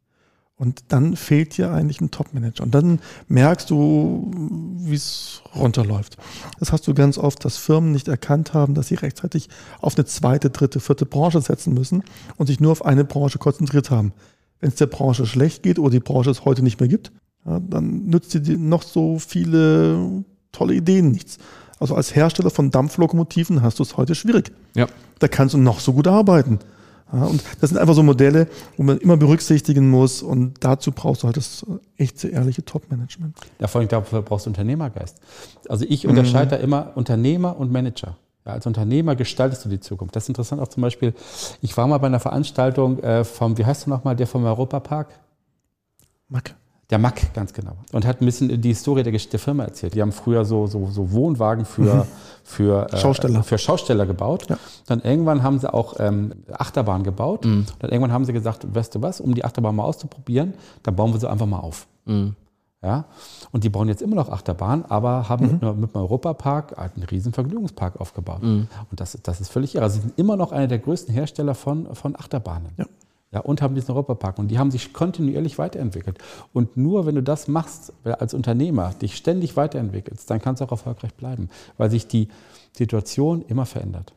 Und 0.63 0.85
dann 0.87 1.17
fehlt 1.17 1.57
dir 1.57 1.73
eigentlich 1.73 1.99
ein 1.99 2.09
Top-Manager. 2.09 2.63
Und 2.63 2.73
dann 2.73 2.99
merkst 3.27 3.69
du, 3.69 4.31
wie 4.77 4.95
es 4.95 5.41
runterläuft. 5.53 6.15
Das 6.57 6.71
hast 6.71 6.87
du 6.87 6.93
ganz 6.93 7.17
oft, 7.17 7.43
dass 7.43 7.57
Firmen 7.57 7.91
nicht 7.91 8.07
erkannt 8.07 8.53
haben, 8.53 8.73
dass 8.73 8.87
sie 8.87 8.95
rechtzeitig 8.95 9.49
auf 9.81 9.97
eine 9.97 10.05
zweite, 10.05 10.51
dritte, 10.51 10.79
vierte 10.79 11.05
Branche 11.05 11.41
setzen 11.41 11.73
müssen 11.73 12.05
und 12.37 12.47
sich 12.47 12.61
nur 12.61 12.71
auf 12.71 12.85
eine 12.85 13.03
Branche 13.03 13.39
konzentriert 13.39 13.91
haben. 13.91 14.13
Wenn 14.61 14.69
es 14.69 14.75
der 14.75 14.85
Branche 14.85 15.25
schlecht 15.25 15.63
geht 15.63 15.79
oder 15.79 15.89
die 15.89 15.99
Branche 15.99 16.31
es 16.31 16.45
heute 16.45 16.63
nicht 16.63 16.79
mehr 16.79 16.87
gibt, 16.87 17.11
ja, 17.45 17.59
dann 17.59 18.05
nützt 18.05 18.33
dir 18.33 18.57
noch 18.57 18.83
so 18.83 19.19
viele 19.19 20.23
tolle 20.53 20.75
Ideen 20.75 21.11
nichts. 21.11 21.39
Also 21.77 21.93
als 21.93 22.15
Hersteller 22.15 22.51
von 22.51 22.71
Dampflokomotiven 22.71 23.63
hast 23.63 23.79
du 23.79 23.83
es 23.83 23.97
heute 23.97 24.15
schwierig. 24.15 24.53
Ja. 24.75 24.87
Da 25.19 25.27
kannst 25.27 25.55
du 25.55 25.57
noch 25.57 25.81
so 25.81 25.91
gut 25.91 26.07
arbeiten. 26.07 26.59
Ja, 27.13 27.25
und 27.25 27.43
das 27.61 27.69
sind 27.69 27.79
einfach 27.79 27.93
so 27.93 28.01
Modelle, 28.01 28.47
wo 28.75 28.83
man 28.83 28.97
immer 28.97 29.17
berücksichtigen 29.17 29.89
muss 29.89 30.23
und 30.23 30.63
dazu 30.63 30.91
brauchst 30.91 31.21
du 31.21 31.27
halt 31.27 31.37
das 31.37 31.63
echte, 31.95 32.29
ehrliche 32.29 32.65
Top-Management. 32.65 33.37
Ja, 33.59 33.67
vor 33.67 33.79
allem 33.79 33.87
dafür 33.87 34.23
brauchst 34.23 34.47
du 34.47 34.49
Unternehmergeist. 34.49 35.19
Also 35.69 35.85
ich 35.87 36.07
unterscheide 36.07 36.51
da 36.51 36.55
immer 36.57 36.91
Unternehmer 36.95 37.57
und 37.57 37.71
Manager. 37.71 38.17
Ja, 38.45 38.53
als 38.53 38.65
Unternehmer 38.65 39.15
gestaltest 39.15 39.63
du 39.63 39.69
die 39.69 39.79
Zukunft. 39.79 40.15
Das 40.15 40.23
ist 40.23 40.29
interessant 40.29 40.59
auch 40.59 40.67
zum 40.67 40.81
Beispiel, 40.81 41.13
ich 41.61 41.77
war 41.77 41.87
mal 41.87 41.99
bei 41.99 42.07
einer 42.07 42.19
Veranstaltung 42.19 42.99
äh, 42.99 43.23
vom, 43.23 43.57
wie 43.57 43.65
heißt 43.65 43.85
du 43.85 43.91
nochmal, 43.91 44.15
der 44.15 44.27
vom 44.27 44.43
Europapark? 44.43 45.19
Mack. 46.29 46.55
Der 46.93 46.99
Mack, 46.99 47.33
ganz 47.33 47.53
genau. 47.53 47.71
Und 47.91 48.05
hat 48.05 48.21
ein 48.21 48.25
bisschen 48.25 48.61
die 48.61 48.69
Historie 48.69 49.01
der, 49.01 49.11
der 49.13 49.39
Firma 49.39 49.63
erzählt. 49.63 49.95
Die 49.95 50.01
haben 50.03 50.11
früher 50.11 50.45
so, 50.45 50.67
so, 50.67 50.85
so 50.91 51.11
Wohnwagen 51.11 51.65
für, 51.65 52.05
für, 52.43 52.87
äh, 52.93 52.97
Schausteller. 52.97 53.41
für 53.41 53.57
Schausteller 53.57 54.05
gebaut. 54.05 54.47
Ja. 54.47 54.57
Dann 54.85 55.01
irgendwann 55.01 55.41
haben 55.41 55.57
sie 55.57 55.73
auch 55.73 55.95
ähm, 55.97 56.33
Achterbahn 56.51 57.01
gebaut. 57.01 57.45
Dann 57.45 57.65
irgendwann 57.89 58.11
haben 58.11 58.25
sie 58.25 58.33
gesagt, 58.33 58.67
weißt 58.75 58.93
du 58.93 59.01
was, 59.01 59.21
um 59.21 59.33
die 59.33 59.43
Achterbahn 59.43 59.75
mal 59.75 59.85
auszuprobieren, 59.85 60.53
dann 60.83 60.95
bauen 60.95 61.11
wir 61.13 61.19
sie 61.19 61.27
einfach 61.27 61.47
mal 61.47 61.61
auf. 61.61 61.87
Ja? 62.83 63.05
Und 63.51 63.63
die 63.63 63.69
bauen 63.69 63.87
jetzt 63.87 64.03
immer 64.03 64.15
noch 64.17 64.29
Achterbahn, 64.29 64.85
aber 64.85 65.29
haben 65.29 65.51
mit, 65.53 65.63
einer- 65.63 65.73
mit 65.73 65.95
dem 65.95 65.99
Europapark 66.01 66.77
halt 66.77 66.91
einen 66.95 67.05
riesen 67.05 67.33
Vergnügungspark 67.33 67.99
aufgebaut. 67.99 68.43
Und 68.43 68.67
das, 68.91 69.17
das 69.23 69.41
ist 69.41 69.49
völlig 69.51 69.73
irre. 69.73 69.85
Also 69.85 69.95
sie 69.95 70.01
sind 70.01 70.19
immer 70.19 70.35
noch 70.37 70.51
einer 70.51 70.67
der 70.67 70.77
größten 70.77 71.11
Hersteller 71.11 71.55
von, 71.55 71.95
von 71.95 72.15
Achterbahnen. 72.15 72.69
Ja. 72.77 72.85
Ja, 73.33 73.39
und 73.39 73.61
haben 73.61 73.73
diesen 73.73 73.91
Europapark. 73.91 74.37
Und 74.37 74.49
die 74.49 74.59
haben 74.59 74.69
sich 74.69 74.93
kontinuierlich 74.93 75.57
weiterentwickelt. 75.57 76.19
Und 76.53 76.77
nur 76.77 77.05
wenn 77.07 77.15
du 77.15 77.23
das 77.23 77.47
machst, 77.47 77.91
als 78.03 78.33
Unternehmer, 78.33 78.93
dich 79.01 79.15
ständig 79.15 79.57
weiterentwickelst, 79.57 80.29
dann 80.29 80.39
kannst 80.39 80.61
du 80.61 80.65
auch 80.65 80.71
erfolgreich 80.71 81.15
bleiben, 81.15 81.49
weil 81.77 81.89
sich 81.89 82.07
die 82.07 82.27
Situation 82.73 83.43
immer 83.47 83.65
verändert. 83.65 84.13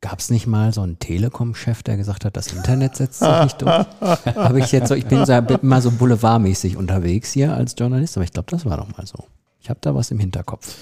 Gab 0.00 0.18
es 0.18 0.30
nicht 0.30 0.46
mal 0.46 0.72
so 0.72 0.82
einen 0.82 0.98
Telekom-Chef, 0.98 1.82
der 1.82 1.96
gesagt 1.96 2.24
hat, 2.24 2.36
das 2.36 2.52
Internet 2.52 2.96
setzt 2.96 3.20
sich 3.20 3.42
nicht 3.42 3.62
durch? 3.62 3.86
Habe 4.00 4.58
ich 4.58 4.72
jetzt 4.72 4.88
so, 4.88 4.94
ich 4.94 5.06
bin 5.06 5.24
so, 5.24 5.42
bin 5.42 5.58
immer 5.62 5.80
so 5.80 5.90
boulevardmäßig 5.92 6.76
unterwegs 6.76 7.32
hier 7.32 7.54
als 7.54 7.74
Journalist, 7.78 8.16
aber 8.16 8.24
ich 8.24 8.32
glaube, 8.32 8.50
das 8.50 8.64
war 8.64 8.76
doch 8.76 8.96
mal 8.96 9.06
so. 9.06 9.24
Ich 9.60 9.70
habe 9.70 9.78
da 9.80 9.94
was 9.94 10.10
im 10.10 10.18
Hinterkopf. 10.18 10.76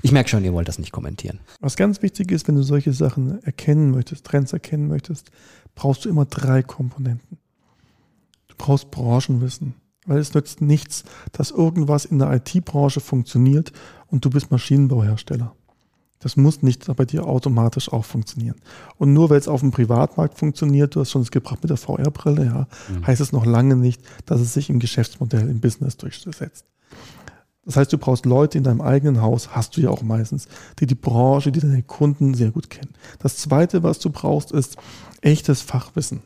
Ich 0.00 0.10
merke 0.10 0.30
schon, 0.30 0.42
ihr 0.42 0.54
wollt 0.54 0.68
das 0.68 0.78
nicht 0.78 0.92
kommentieren. 0.92 1.40
Was 1.60 1.76
ganz 1.76 2.00
wichtig 2.00 2.32
ist, 2.32 2.48
wenn 2.48 2.54
du 2.54 2.62
solche 2.62 2.94
Sachen 2.94 3.42
erkennen 3.44 3.90
möchtest, 3.90 4.24
Trends 4.24 4.54
erkennen 4.54 4.88
möchtest, 4.88 5.30
brauchst 5.74 6.04
du 6.04 6.08
immer 6.08 6.24
drei 6.24 6.62
Komponenten. 6.62 7.38
Du 8.48 8.54
brauchst 8.56 8.90
Branchenwissen, 8.90 9.74
weil 10.06 10.18
es 10.18 10.34
nützt 10.34 10.60
nichts, 10.60 11.04
dass 11.32 11.50
irgendwas 11.50 12.04
in 12.04 12.18
der 12.18 12.32
IT-Branche 12.32 13.00
funktioniert 13.00 13.72
und 14.08 14.24
du 14.24 14.30
bist 14.30 14.50
Maschinenbauhersteller. 14.50 15.54
Das 16.22 16.36
muss 16.36 16.62
nicht 16.62 16.86
bei 16.96 17.04
dir 17.04 17.26
automatisch 17.26 17.92
auch 17.92 18.04
funktionieren. 18.04 18.54
Und 18.96 19.12
nur 19.12 19.28
weil 19.28 19.38
es 19.38 19.48
auf 19.48 19.60
dem 19.60 19.72
Privatmarkt 19.72 20.38
funktioniert, 20.38 20.94
du 20.94 21.00
hast 21.00 21.10
schon 21.10 21.22
es 21.22 21.32
gebracht 21.32 21.62
mit 21.62 21.70
der 21.70 21.76
VR-Brille, 21.76 22.44
ja, 22.44 22.68
heißt 23.04 23.20
es 23.20 23.32
noch 23.32 23.44
lange 23.44 23.74
nicht, 23.74 24.00
dass 24.24 24.40
es 24.40 24.54
sich 24.54 24.70
im 24.70 24.78
Geschäftsmodell, 24.78 25.48
im 25.48 25.60
Business 25.60 25.96
durchsetzt. 25.96 26.64
Das 27.64 27.76
heißt, 27.76 27.92
du 27.92 27.98
brauchst 27.98 28.26
Leute 28.26 28.58
in 28.58 28.64
deinem 28.64 28.80
eigenen 28.80 29.22
Haus, 29.22 29.50
hast 29.50 29.76
du 29.76 29.80
ja 29.80 29.90
auch 29.90 30.02
meistens, 30.02 30.48
die 30.80 30.86
die 30.86 30.96
Branche, 30.96 31.52
die 31.52 31.60
deine 31.60 31.82
Kunden 31.82 32.34
sehr 32.34 32.50
gut 32.50 32.70
kennen. 32.70 32.90
Das 33.20 33.36
Zweite, 33.36 33.82
was 33.84 34.00
du 34.00 34.10
brauchst, 34.10 34.50
ist 34.50 34.76
echtes 35.20 35.62
Fachwissen 35.62 36.22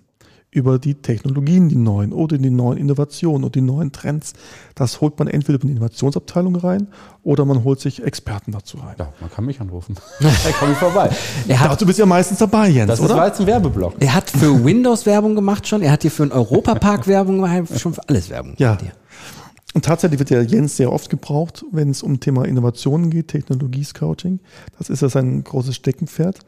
über 0.50 0.78
die 0.78 0.94
Technologien, 0.94 1.68
die 1.68 1.76
neuen 1.76 2.14
oder 2.14 2.38
die 2.38 2.48
neuen 2.48 2.78
Innovationen 2.78 3.44
und 3.44 3.54
die 3.54 3.60
neuen 3.60 3.92
Trends. 3.92 4.32
Das 4.74 5.02
holt 5.02 5.18
man 5.18 5.28
entweder 5.28 5.60
in 5.60 5.66
die 5.66 5.72
Innovationsabteilung 5.72 6.56
rein 6.56 6.86
oder 7.22 7.44
man 7.44 7.62
holt 7.64 7.80
sich 7.80 8.02
Experten 8.02 8.52
dazu 8.52 8.78
rein. 8.78 8.94
Ja, 8.98 9.12
man 9.20 9.30
kann 9.30 9.44
mich 9.44 9.60
anrufen. 9.60 9.96
da 10.20 10.30
komme 10.58 10.72
ich 10.72 10.78
vorbei. 10.78 11.10
Er 11.46 11.60
hat, 11.60 11.72
Dazu 11.72 11.84
bist 11.84 11.98
du 11.98 12.02
ja 12.04 12.06
meistens 12.06 12.38
dabei, 12.38 12.68
Jens, 12.70 12.88
Das 12.88 13.00
ist, 13.00 13.04
oder? 13.04 13.16
war 13.16 13.26
jetzt 13.26 13.40
ein 13.40 13.46
Werbeblock. 13.46 13.96
er 14.00 14.14
hat 14.14 14.30
für 14.30 14.64
Windows 14.64 15.04
Werbung 15.04 15.34
gemacht 15.34 15.68
schon, 15.68 15.82
er 15.82 15.92
hat 15.92 16.00
hier 16.00 16.10
für 16.10 16.22
einen 16.22 16.32
Europapark 16.32 17.06
Werbung 17.06 17.36
gemacht, 17.36 17.52
er 17.52 17.74
hat 17.74 17.80
schon 17.80 17.92
für 17.92 18.08
alles 18.08 18.30
Werbung 18.30 18.54
Ja. 18.56 18.78
Und 19.76 19.84
tatsächlich 19.84 20.18
wird 20.18 20.30
der 20.30 20.42
Jens 20.42 20.78
sehr 20.78 20.90
oft 20.90 21.10
gebraucht, 21.10 21.62
wenn 21.70 21.90
es 21.90 22.02
um 22.02 22.18
Thema 22.18 22.46
Innovationen 22.46 23.10
geht, 23.10 23.28
Technologie-Scouting. 23.28 24.40
Das 24.78 24.88
ist 24.88 25.02
ja 25.02 25.10
sein 25.10 25.44
großes 25.44 25.76
Steckenpferd. 25.76 26.38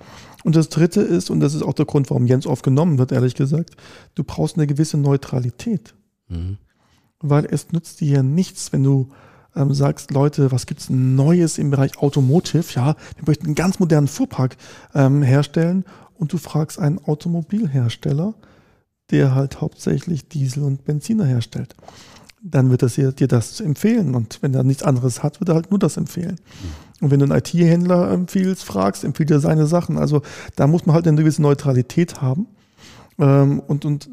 Und 0.44 0.56
das 0.56 0.70
dritte 0.70 1.02
ist, 1.02 1.28
und 1.28 1.40
das 1.40 1.52
ist 1.52 1.60
auch 1.60 1.74
der 1.74 1.84
Grund, 1.84 2.08
warum 2.08 2.26
Jens 2.26 2.46
oft 2.46 2.62
genommen 2.62 2.96
wird, 2.96 3.12
ehrlich 3.12 3.34
gesagt, 3.34 3.76
du 4.14 4.24
brauchst 4.24 4.56
eine 4.56 4.66
gewisse 4.66 4.96
Neutralität. 4.96 5.94
Weil 7.20 7.44
es 7.44 7.70
nützt 7.70 8.00
dir 8.00 8.08
ja 8.14 8.22
nichts, 8.22 8.72
wenn 8.72 8.82
du 8.82 9.10
ähm, 9.54 9.74
sagst, 9.74 10.10
Leute, 10.10 10.50
was 10.50 10.64
gibt's 10.64 10.88
Neues 10.88 11.58
im 11.58 11.70
Bereich 11.70 11.98
Automotive? 11.98 12.64
Ja, 12.76 12.96
wir 13.16 13.24
möchten 13.26 13.44
einen 13.44 13.54
ganz 13.54 13.78
modernen 13.78 14.08
Fuhrpark 14.08 14.56
ähm, 14.94 15.20
herstellen 15.20 15.84
und 16.14 16.32
du 16.32 16.38
fragst 16.38 16.78
einen 16.78 16.98
Automobilhersteller, 16.98 18.32
der 19.10 19.34
halt 19.34 19.60
hauptsächlich 19.60 20.30
Diesel 20.30 20.62
und 20.62 20.86
Benziner 20.86 21.26
herstellt 21.26 21.74
dann 22.42 22.70
wird 22.70 22.82
er 22.82 23.12
dir 23.12 23.28
das 23.28 23.60
empfehlen. 23.60 24.14
Und 24.14 24.38
wenn 24.42 24.54
er 24.54 24.62
nichts 24.62 24.82
anderes 24.82 25.22
hat, 25.22 25.40
wird 25.40 25.48
er 25.48 25.54
halt 25.54 25.70
nur 25.70 25.78
das 25.78 25.96
empfehlen. 25.96 26.36
Und 27.00 27.10
wenn 27.10 27.20
du 27.20 27.26
einen 27.26 27.38
IT-Händler 27.38 28.10
empfiehlst, 28.10 28.64
fragst, 28.64 29.04
empfiehlt 29.04 29.30
er 29.30 29.40
seine 29.40 29.66
Sachen. 29.66 29.98
Also 29.98 30.22
da 30.56 30.66
muss 30.66 30.86
man 30.86 30.94
halt 30.94 31.06
eine 31.06 31.16
gewisse 31.16 31.42
Neutralität 31.42 32.20
haben. 32.20 32.46
Ähm, 33.18 33.60
und, 33.60 33.84
und 33.84 34.08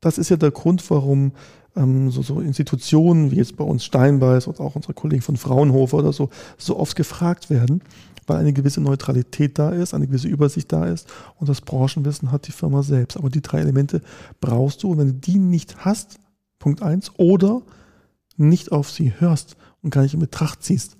das 0.00 0.18
ist 0.18 0.28
ja 0.28 0.36
der 0.36 0.50
Grund, 0.50 0.88
warum 0.90 1.32
ähm, 1.76 2.10
so, 2.10 2.22
so 2.22 2.40
Institutionen 2.40 3.30
wie 3.30 3.36
jetzt 3.36 3.56
bei 3.56 3.64
uns 3.64 3.84
Steinbeiß 3.84 4.46
und 4.46 4.60
auch 4.60 4.76
unsere 4.76 4.94
Kollegen 4.94 5.22
von 5.22 5.36
Fraunhofer 5.36 5.98
oder 5.98 6.12
so, 6.12 6.30
so 6.56 6.78
oft 6.78 6.96
gefragt 6.96 7.50
werden, 7.50 7.82
weil 8.26 8.38
eine 8.38 8.52
gewisse 8.52 8.80
Neutralität 8.80 9.58
da 9.58 9.70
ist, 9.70 9.94
eine 9.94 10.06
gewisse 10.06 10.28
Übersicht 10.28 10.72
da 10.72 10.86
ist 10.86 11.08
und 11.36 11.48
das 11.48 11.60
Branchenwissen 11.60 12.30
hat 12.30 12.46
die 12.46 12.52
Firma 12.52 12.82
selbst. 12.82 13.16
Aber 13.16 13.30
die 13.30 13.42
drei 13.42 13.60
Elemente 13.60 14.02
brauchst 14.40 14.82
du 14.82 14.92
und 14.92 14.98
wenn 14.98 15.08
du 15.08 15.14
die 15.14 15.38
nicht 15.38 15.84
hast, 15.84 16.18
Punkt 16.58 16.82
eins, 16.82 17.12
oder 17.16 17.62
nicht 18.36 18.72
auf 18.72 18.90
sie 18.90 19.12
hörst 19.18 19.56
und 19.82 19.90
gar 19.90 20.02
nicht 20.02 20.14
in 20.14 20.20
Betracht 20.20 20.62
ziehst, 20.62 20.96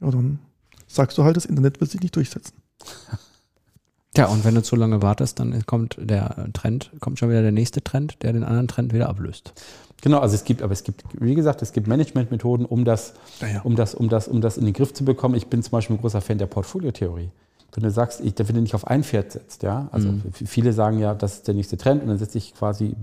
ja, 0.00 0.10
dann 0.10 0.38
sagst 0.86 1.16
du 1.18 1.24
halt, 1.24 1.36
das 1.36 1.44
Internet 1.44 1.80
wird 1.80 1.90
sich 1.90 2.00
nicht 2.00 2.14
durchsetzen. 2.16 2.54
Tja, 4.14 4.26
und 4.26 4.44
wenn 4.44 4.54
du 4.54 4.62
zu 4.62 4.76
lange 4.76 5.00
wartest, 5.00 5.38
dann 5.40 5.64
kommt 5.64 5.96
der 5.98 6.48
Trend, 6.52 6.90
kommt 7.00 7.18
schon 7.18 7.30
wieder 7.30 7.40
der 7.40 7.52
nächste 7.52 7.82
Trend, 7.82 8.22
der 8.22 8.34
den 8.34 8.44
anderen 8.44 8.68
Trend 8.68 8.92
wieder 8.92 9.08
ablöst. 9.08 9.54
Genau, 10.02 10.18
also 10.18 10.34
es 10.34 10.44
gibt, 10.44 10.60
aber 10.62 10.72
es 10.72 10.84
gibt, 10.84 11.02
wie 11.18 11.34
gesagt, 11.34 11.62
es 11.62 11.72
gibt 11.72 11.86
Managementmethoden, 11.86 12.66
um 12.66 12.84
das, 12.84 13.14
Ja, 13.40 13.48
ja. 13.48 13.60
um 13.62 13.74
das, 13.74 13.94
um 13.94 14.08
das, 14.10 14.28
um 14.28 14.40
das 14.42 14.58
in 14.58 14.66
den 14.66 14.74
Griff 14.74 14.92
zu 14.92 15.04
bekommen. 15.06 15.34
Ich 15.36 15.46
bin 15.46 15.62
zum 15.62 15.70
Beispiel 15.70 15.96
ein 15.96 16.00
großer 16.00 16.20
Fan 16.20 16.36
der 16.38 16.46
Portfoliotheorie. 16.46 17.30
Wenn 17.74 17.84
du 17.84 17.90
sagst, 17.90 18.20
ich, 18.20 18.34
wenn 18.38 18.54
du 18.54 18.60
nicht 18.60 18.74
auf 18.74 18.86
ein 18.86 19.02
Pferd 19.02 19.32
setzt, 19.32 19.62
ja, 19.62 19.88
also 19.92 20.10
f- 20.10 20.42
viele 20.46 20.74
sagen 20.74 20.98
ja, 20.98 21.14
das 21.14 21.36
ist 21.36 21.48
der 21.48 21.54
nächste 21.54 21.78
Trend 21.78 22.02
und 22.02 22.08
dann 22.08 22.18
setze 22.18 22.36
ich 22.36 22.52
quasi, 22.54 22.94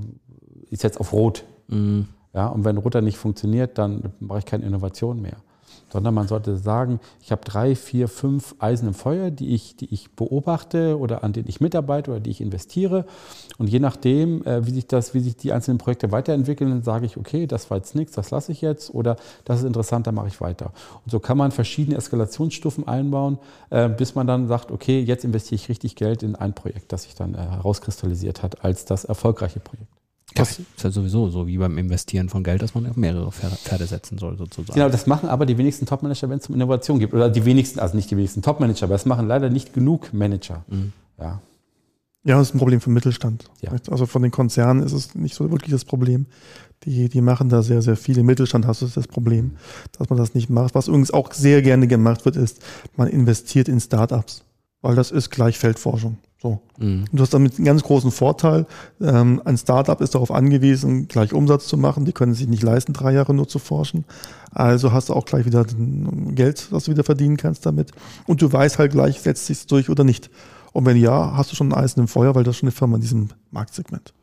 ich 0.69 0.79
setze 0.79 0.99
auf 0.99 1.11
Rot. 1.11 1.43
Ja, 2.33 2.47
und 2.47 2.63
wenn 2.63 2.75
dann 2.75 3.03
nicht 3.03 3.17
funktioniert, 3.17 3.77
dann 3.77 4.13
mache 4.19 4.39
ich 4.39 4.45
keine 4.45 4.65
Innovation 4.65 5.21
mehr. 5.21 5.37
Sondern 5.91 6.13
man 6.13 6.27
sollte 6.27 6.55
sagen, 6.57 6.99
ich 7.19 7.31
habe 7.31 7.41
drei, 7.43 7.75
vier, 7.75 8.07
fünf 8.07 8.55
Eisen 8.59 8.87
im 8.87 8.93
Feuer, 8.93 9.31
die 9.31 9.55
ich, 9.55 9.75
die 9.75 9.91
ich 9.91 10.11
beobachte 10.11 10.99
oder 10.99 11.23
an 11.23 11.33
denen 11.33 11.47
ich 11.47 11.61
mitarbeite 11.61 12.11
oder 12.11 12.19
die 12.19 12.29
ich 12.29 12.41
investiere. 12.41 13.05
Und 13.57 13.69
je 13.69 13.79
nachdem, 13.79 14.43
äh, 14.45 14.65
wie 14.67 14.71
sich 14.71 14.85
das, 14.85 15.15
wie 15.15 15.19
sich 15.19 15.35
die 15.35 15.51
einzelnen 15.51 15.79
Projekte 15.79 16.11
weiterentwickeln, 16.11 16.83
sage 16.83 17.07
ich, 17.07 17.17
okay, 17.17 17.47
das 17.47 17.71
war 17.71 17.77
jetzt 17.77 17.95
nichts, 17.95 18.13
das 18.13 18.29
lasse 18.29 18.51
ich 18.51 18.61
jetzt 18.61 18.93
oder 18.93 19.15
das 19.45 19.59
ist 19.59 19.65
interessant, 19.65 20.05
da 20.05 20.11
mache 20.11 20.27
ich 20.27 20.41
weiter. 20.41 20.73
Und 21.05 21.11
so 21.11 21.19
kann 21.19 21.37
man 21.37 21.51
verschiedene 21.51 21.97
Eskalationsstufen 21.97 22.87
einbauen, 22.87 23.39
äh, 23.71 23.89
bis 23.89 24.13
man 24.13 24.27
dann 24.27 24.47
sagt, 24.47 24.71
okay, 24.71 25.01
jetzt 25.01 25.25
investiere 25.25 25.55
ich 25.55 25.69
richtig 25.69 25.95
Geld 25.95 26.21
in 26.21 26.35
ein 26.35 26.53
Projekt, 26.53 26.91
das 26.91 27.03
sich 27.03 27.15
dann 27.15 27.33
äh, 27.33 27.39
herauskristallisiert 27.39 28.43
hat 28.43 28.63
als 28.63 28.85
das 28.85 29.05
erfolgreiche 29.05 29.59
Projekt. 29.59 29.98
Das 30.35 30.59
ist 30.59 30.83
ja 30.83 30.91
sowieso 30.91 31.29
so 31.29 31.47
wie 31.47 31.57
beim 31.57 31.77
Investieren 31.77 32.29
von 32.29 32.43
Geld, 32.43 32.61
dass 32.61 32.75
man 32.75 32.85
auf 32.87 32.95
mehrere 32.95 33.31
Pferde, 33.31 33.85
setzen 33.85 34.17
soll, 34.17 34.37
sozusagen. 34.37 34.73
Genau, 34.73 34.89
das 34.89 35.07
machen 35.07 35.27
aber 35.29 35.45
die 35.45 35.57
wenigsten 35.57 35.85
Topmanager, 35.85 36.29
wenn 36.29 36.39
es 36.39 36.47
um 36.47 36.55
Innovation 36.55 36.99
geht. 36.99 37.13
Oder 37.13 37.29
die 37.29 37.45
wenigsten, 37.45 37.79
also 37.79 37.95
nicht 37.95 38.11
die 38.11 38.17
wenigsten 38.17 38.41
Topmanager, 38.41 38.85
aber 38.85 38.95
es 38.95 39.05
machen 39.05 39.27
leider 39.27 39.49
nicht 39.49 39.73
genug 39.73 40.13
Manager. 40.13 40.63
Ja. 41.19 41.41
Ja, 42.23 42.37
das 42.37 42.49
ist 42.49 42.55
ein 42.55 42.59
Problem 42.59 42.81
für 42.81 42.89
den 42.89 42.95
Mittelstand. 42.95 43.45
Ja. 43.61 43.71
Also 43.89 44.05
von 44.05 44.21
den 44.21 44.31
Konzernen 44.31 44.83
ist 44.83 44.91
es 44.91 45.15
nicht 45.15 45.35
so 45.35 45.49
wirklich 45.51 45.71
das 45.71 45.85
Problem. 45.85 46.25
Die, 46.83 47.09
die 47.09 47.21
machen 47.21 47.49
da 47.49 47.61
sehr, 47.61 47.81
sehr 47.81 47.95
viel. 47.95 48.17
Im 48.17 48.25
Mittelstand 48.25 48.67
hast 48.67 48.81
du 48.81 48.87
das 48.87 49.07
Problem, 49.07 49.51
dass 49.97 50.09
man 50.09 50.19
das 50.19 50.33
nicht 50.33 50.49
macht. 50.49 50.75
Was 50.75 50.87
übrigens 50.87 51.11
auch 51.11 51.31
sehr 51.33 51.61
gerne 51.61 51.87
gemacht 51.87 52.25
wird, 52.25 52.35
ist, 52.35 52.59
man 52.97 53.07
investiert 53.07 53.69
in 53.69 53.79
Startups. 53.79 54.43
Weil 54.81 54.95
das 54.95 55.11
ist 55.11 55.29
gleich 55.29 55.57
Feldforschung. 55.57 56.17
So. 56.41 56.61
Und 56.79 57.09
du 57.11 57.21
hast 57.21 57.33
damit 57.33 57.57
einen 57.57 57.65
ganz 57.65 57.83
großen 57.83 58.11
Vorteil. 58.11 58.65
Ähm, 59.01 59.41
ein 59.43 59.57
Startup 59.57 59.99
ist 59.99 60.15
darauf 60.15 60.31
angewiesen, 60.31 61.09
gleich 61.09 61.33
Umsatz 61.33 61.67
zu 61.67 61.77
machen. 61.77 62.05
Die 62.05 62.13
können 62.13 62.33
sich 62.33 62.47
nicht 62.47 62.63
leisten, 62.63 62.93
drei 62.93 63.11
Jahre 63.11 63.33
nur 63.33 63.49
zu 63.49 63.59
forschen. 63.59 64.05
Also 64.51 64.93
hast 64.93 65.09
du 65.09 65.13
auch 65.13 65.25
gleich 65.25 65.45
wieder 65.45 65.65
Geld, 66.29 66.69
das 66.71 66.85
du 66.85 66.91
wieder 66.91 67.03
verdienen 67.03 67.35
kannst 67.35 67.65
damit. 67.65 67.91
Und 68.25 68.41
du 68.41 68.51
weißt 68.51 68.79
halt 68.79 68.93
gleich, 68.93 69.19
setzt 69.19 69.47
sich 69.47 69.67
durch 69.67 69.89
oder 69.89 70.05
nicht. 70.05 70.29
Und 70.71 70.85
wenn 70.85 70.95
ja, 70.95 71.35
hast 71.35 71.51
du 71.51 71.57
schon 71.57 71.73
ein 71.73 71.77
Eisen 71.77 71.99
im 71.99 72.07
Feuer, 72.07 72.35
weil 72.35 72.43
das 72.45 72.55
ist 72.55 72.59
schon 72.59 72.67
eine 72.67 72.75
Firma 72.75 72.95
in 72.95 73.01
diesem 73.01 73.29
Marktsegment. 73.51 74.13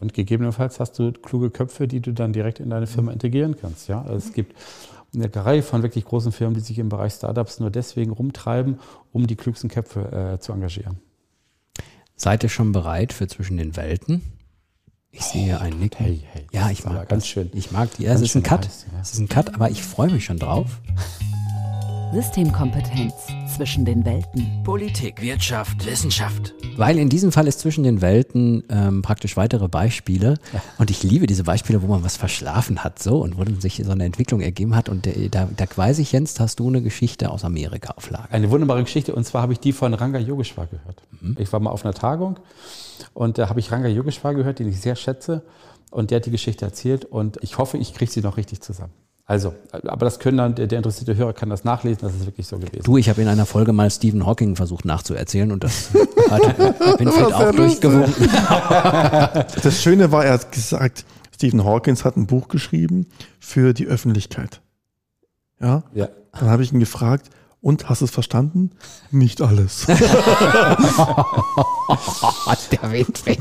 Und 0.00 0.14
gegebenenfalls 0.14 0.80
hast 0.80 0.98
du 0.98 1.12
kluge 1.12 1.50
Köpfe, 1.50 1.86
die 1.86 2.00
du 2.00 2.14
dann 2.14 2.32
direkt 2.32 2.60
in 2.60 2.70
deine 2.70 2.86
Firma 2.86 3.12
integrieren 3.12 3.56
kannst. 3.60 3.88
Ja? 3.88 4.02
Also 4.02 4.28
es 4.28 4.32
gibt 4.32 4.56
eine 5.12 5.30
Reihe 5.34 5.62
von 5.62 5.82
wirklich 5.82 6.06
großen 6.06 6.32
Firmen, 6.32 6.54
die 6.54 6.60
sich 6.60 6.78
im 6.78 6.88
Bereich 6.88 7.12
Startups 7.12 7.60
nur 7.60 7.70
deswegen 7.70 8.12
rumtreiben, 8.12 8.78
um 9.12 9.26
die 9.26 9.36
klügsten 9.36 9.68
Köpfe 9.68 10.34
äh, 10.34 10.38
zu 10.38 10.52
engagieren. 10.52 10.98
Seid 12.20 12.42
ihr 12.42 12.48
schon 12.48 12.72
bereit 12.72 13.12
für 13.12 13.28
zwischen 13.28 13.58
den 13.58 13.76
Welten? 13.76 14.22
Ich 15.12 15.22
sehe 15.22 15.60
einen 15.60 15.78
Nick. 15.78 16.00
Hey, 16.00 16.20
hey, 16.32 16.46
ja, 16.50 16.68
ich 16.68 16.84
mag 16.84 17.08
ganz 17.08 17.22
das. 17.22 17.28
schön. 17.28 17.48
Ich 17.54 17.70
mag 17.70 17.94
die. 17.94 18.02
Ja, 18.02 18.12
es 18.12 18.20
ist 18.20 18.34
ein 18.34 18.42
Cut. 18.42 18.66
heiß, 18.66 18.86
ja. 18.92 19.00
Es 19.00 19.12
ist 19.12 19.20
ein 19.20 19.28
Cut, 19.28 19.54
aber 19.54 19.70
ich 19.70 19.84
freue 19.84 20.10
mich 20.10 20.24
schon 20.24 20.38
drauf. 20.38 20.80
Systemkompetenz 22.12 23.14
zwischen 23.54 23.84
den 23.84 24.04
Welten. 24.04 24.62
Politik, 24.64 25.20
Wirtschaft, 25.20 25.84
Wissenschaft. 25.84 26.54
Weil 26.76 26.98
in 26.98 27.10
diesem 27.10 27.32
Fall 27.32 27.46
ist 27.46 27.60
zwischen 27.60 27.84
den 27.84 28.00
Welten 28.00 28.64
ähm, 28.70 29.02
praktisch 29.02 29.36
weitere 29.36 29.68
Beispiele. 29.68 30.38
Und 30.78 30.90
ich 30.90 31.02
liebe 31.02 31.26
diese 31.26 31.44
Beispiele, 31.44 31.82
wo 31.82 31.86
man 31.86 32.02
was 32.02 32.16
verschlafen 32.16 32.82
hat 32.82 32.98
so 32.98 33.18
und 33.18 33.36
wo 33.36 33.44
dann 33.44 33.60
sich 33.60 33.82
so 33.84 33.90
eine 33.90 34.04
Entwicklung 34.04 34.40
ergeben 34.40 34.74
hat. 34.74 34.88
Und 34.88 35.04
der, 35.04 35.28
da, 35.28 35.48
da 35.54 35.66
weiß 35.74 35.98
ich, 35.98 36.12
Jens, 36.12 36.40
hast 36.40 36.60
du 36.60 36.68
eine 36.68 36.80
Geschichte 36.80 37.30
aus 37.30 37.44
Amerika 37.44 37.92
auf 37.94 38.08
Lager. 38.08 38.32
Eine 38.32 38.50
wunderbare 38.50 38.82
Geschichte 38.82 39.14
und 39.14 39.24
zwar 39.24 39.42
habe 39.42 39.52
ich 39.52 39.60
die 39.60 39.72
von 39.72 39.92
Ranga 39.92 40.18
Yogeshwar 40.18 40.66
gehört. 40.66 41.02
Mhm. 41.20 41.36
Ich 41.38 41.52
war 41.52 41.60
mal 41.60 41.70
auf 41.70 41.84
einer 41.84 41.94
Tagung 41.94 42.40
und 43.12 43.36
da 43.36 43.50
habe 43.50 43.60
ich 43.60 43.70
Ranga 43.70 43.88
Yogeshwar 43.88 44.34
gehört, 44.34 44.60
den 44.60 44.68
ich 44.68 44.80
sehr 44.80 44.96
schätze 44.96 45.42
und 45.90 46.10
der 46.10 46.16
hat 46.16 46.26
die 46.26 46.30
Geschichte 46.30 46.64
erzählt 46.64 47.04
und 47.04 47.38
ich 47.42 47.58
hoffe, 47.58 47.76
ich 47.76 47.92
kriege 47.92 48.10
sie 48.10 48.22
noch 48.22 48.38
richtig 48.38 48.62
zusammen. 48.62 48.92
Also, 49.30 49.54
aber 49.72 50.06
das 50.06 50.18
können 50.20 50.38
dann, 50.38 50.54
der, 50.54 50.66
der 50.68 50.78
interessierte 50.78 51.14
Hörer 51.14 51.34
kann 51.34 51.50
das 51.50 51.62
nachlesen, 51.62 51.98
das 52.00 52.14
ist 52.14 52.24
wirklich 52.24 52.46
so 52.46 52.56
gewesen. 52.58 52.82
Du, 52.82 52.96
ich 52.96 53.10
habe 53.10 53.20
in 53.20 53.28
einer 53.28 53.44
Folge 53.44 53.74
mal 53.74 53.90
Stephen 53.90 54.24
Hawking 54.24 54.56
versucht 54.56 54.86
nachzuerzählen 54.86 55.52
und 55.52 55.62
das 55.64 55.90
hat 56.30 56.58
Winfried 56.98 57.34
auch 57.34 57.52
durchgewunken. 57.52 58.30
Das 59.62 59.82
Schöne 59.82 60.10
war, 60.12 60.24
er 60.24 60.32
hat 60.32 60.50
gesagt, 60.50 61.04
Stephen 61.34 61.62
Hawkins 61.62 62.06
hat 62.06 62.16
ein 62.16 62.26
Buch 62.26 62.48
geschrieben 62.48 63.06
für 63.38 63.74
die 63.74 63.86
Öffentlichkeit. 63.86 64.62
Ja, 65.60 65.82
Ja. 65.92 66.08
dann 66.32 66.48
habe 66.48 66.62
ich 66.62 66.72
ihn 66.72 66.80
gefragt, 66.80 67.28
und 67.60 67.88
hast 67.88 68.00
du 68.00 68.04
es 68.04 68.10
verstanden? 68.10 68.70
Nicht 69.10 69.40
alles. 69.42 69.86
der 69.86 69.96
Winfried. 72.92 73.40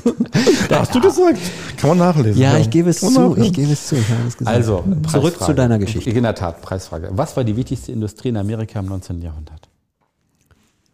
hast 0.72 0.96
du 0.96 1.02
gesagt? 1.02 1.40
Kann 1.78 1.90
man 1.90 2.00
nachlesen. 2.00 2.42
Ja, 2.42 2.58
ich 2.58 2.70
gebe 2.70 2.90
es 2.90 3.00
zu. 3.00 3.38
Ich 3.38 3.54
gebe 3.54 3.72
es 3.72 3.88
zu. 3.88 3.96
Ich 3.96 4.10
habe 4.10 4.28
es 4.28 4.38
gesagt. 4.38 4.56
Also, 4.56 4.84
zurück 5.10 5.34
Preisfrage. 5.34 5.46
zu 5.46 5.54
deiner 5.54 5.80
Geschichte. 5.80 6.10
In 6.10 6.24
der 6.24 6.36
Tat, 6.36 6.62
Preisfrage. 6.62 7.10
Was 7.12 7.38
war 7.38 7.44
die 7.44 7.56
wichtigste 7.56 7.92
Industrie 7.92 8.30
in 8.30 8.38
Amerika 8.38 8.80
im 8.80 8.88
19. 8.88 9.22
Jahrhundert? 9.22 9.70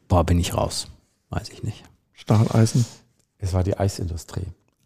Boah, 0.07 0.23
bin 0.25 0.39
ich 0.39 0.53
raus. 0.53 0.87
Weiß 1.29 1.49
ich 1.49 1.63
nicht. 1.63 1.83
Stahl, 2.13 2.45
Eisen. 2.51 2.85
Es 3.37 3.53
war 3.53 3.63
die 3.63 3.77
Eisindustrie. 3.77 4.45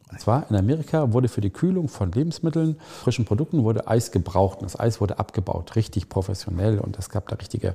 Und 0.09 0.21
zwar 0.21 0.49
in 0.49 0.55
Amerika 0.55 1.11
wurde 1.11 1.27
für 1.27 1.41
die 1.41 1.49
Kühlung 1.49 1.89
von 1.89 2.11
Lebensmitteln, 2.13 2.77
frischen 3.03 3.25
Produkten, 3.25 3.63
wurde 3.65 3.87
Eis 3.89 4.11
gebraucht. 4.11 4.59
Und 4.59 4.65
das 4.65 4.79
Eis 4.79 5.01
wurde 5.01 5.19
abgebaut, 5.19 5.75
richtig 5.75 6.07
professionell. 6.07 6.79
Und 6.79 6.97
es 6.97 7.09
gab 7.09 7.27
da 7.27 7.35
richtige, 7.35 7.73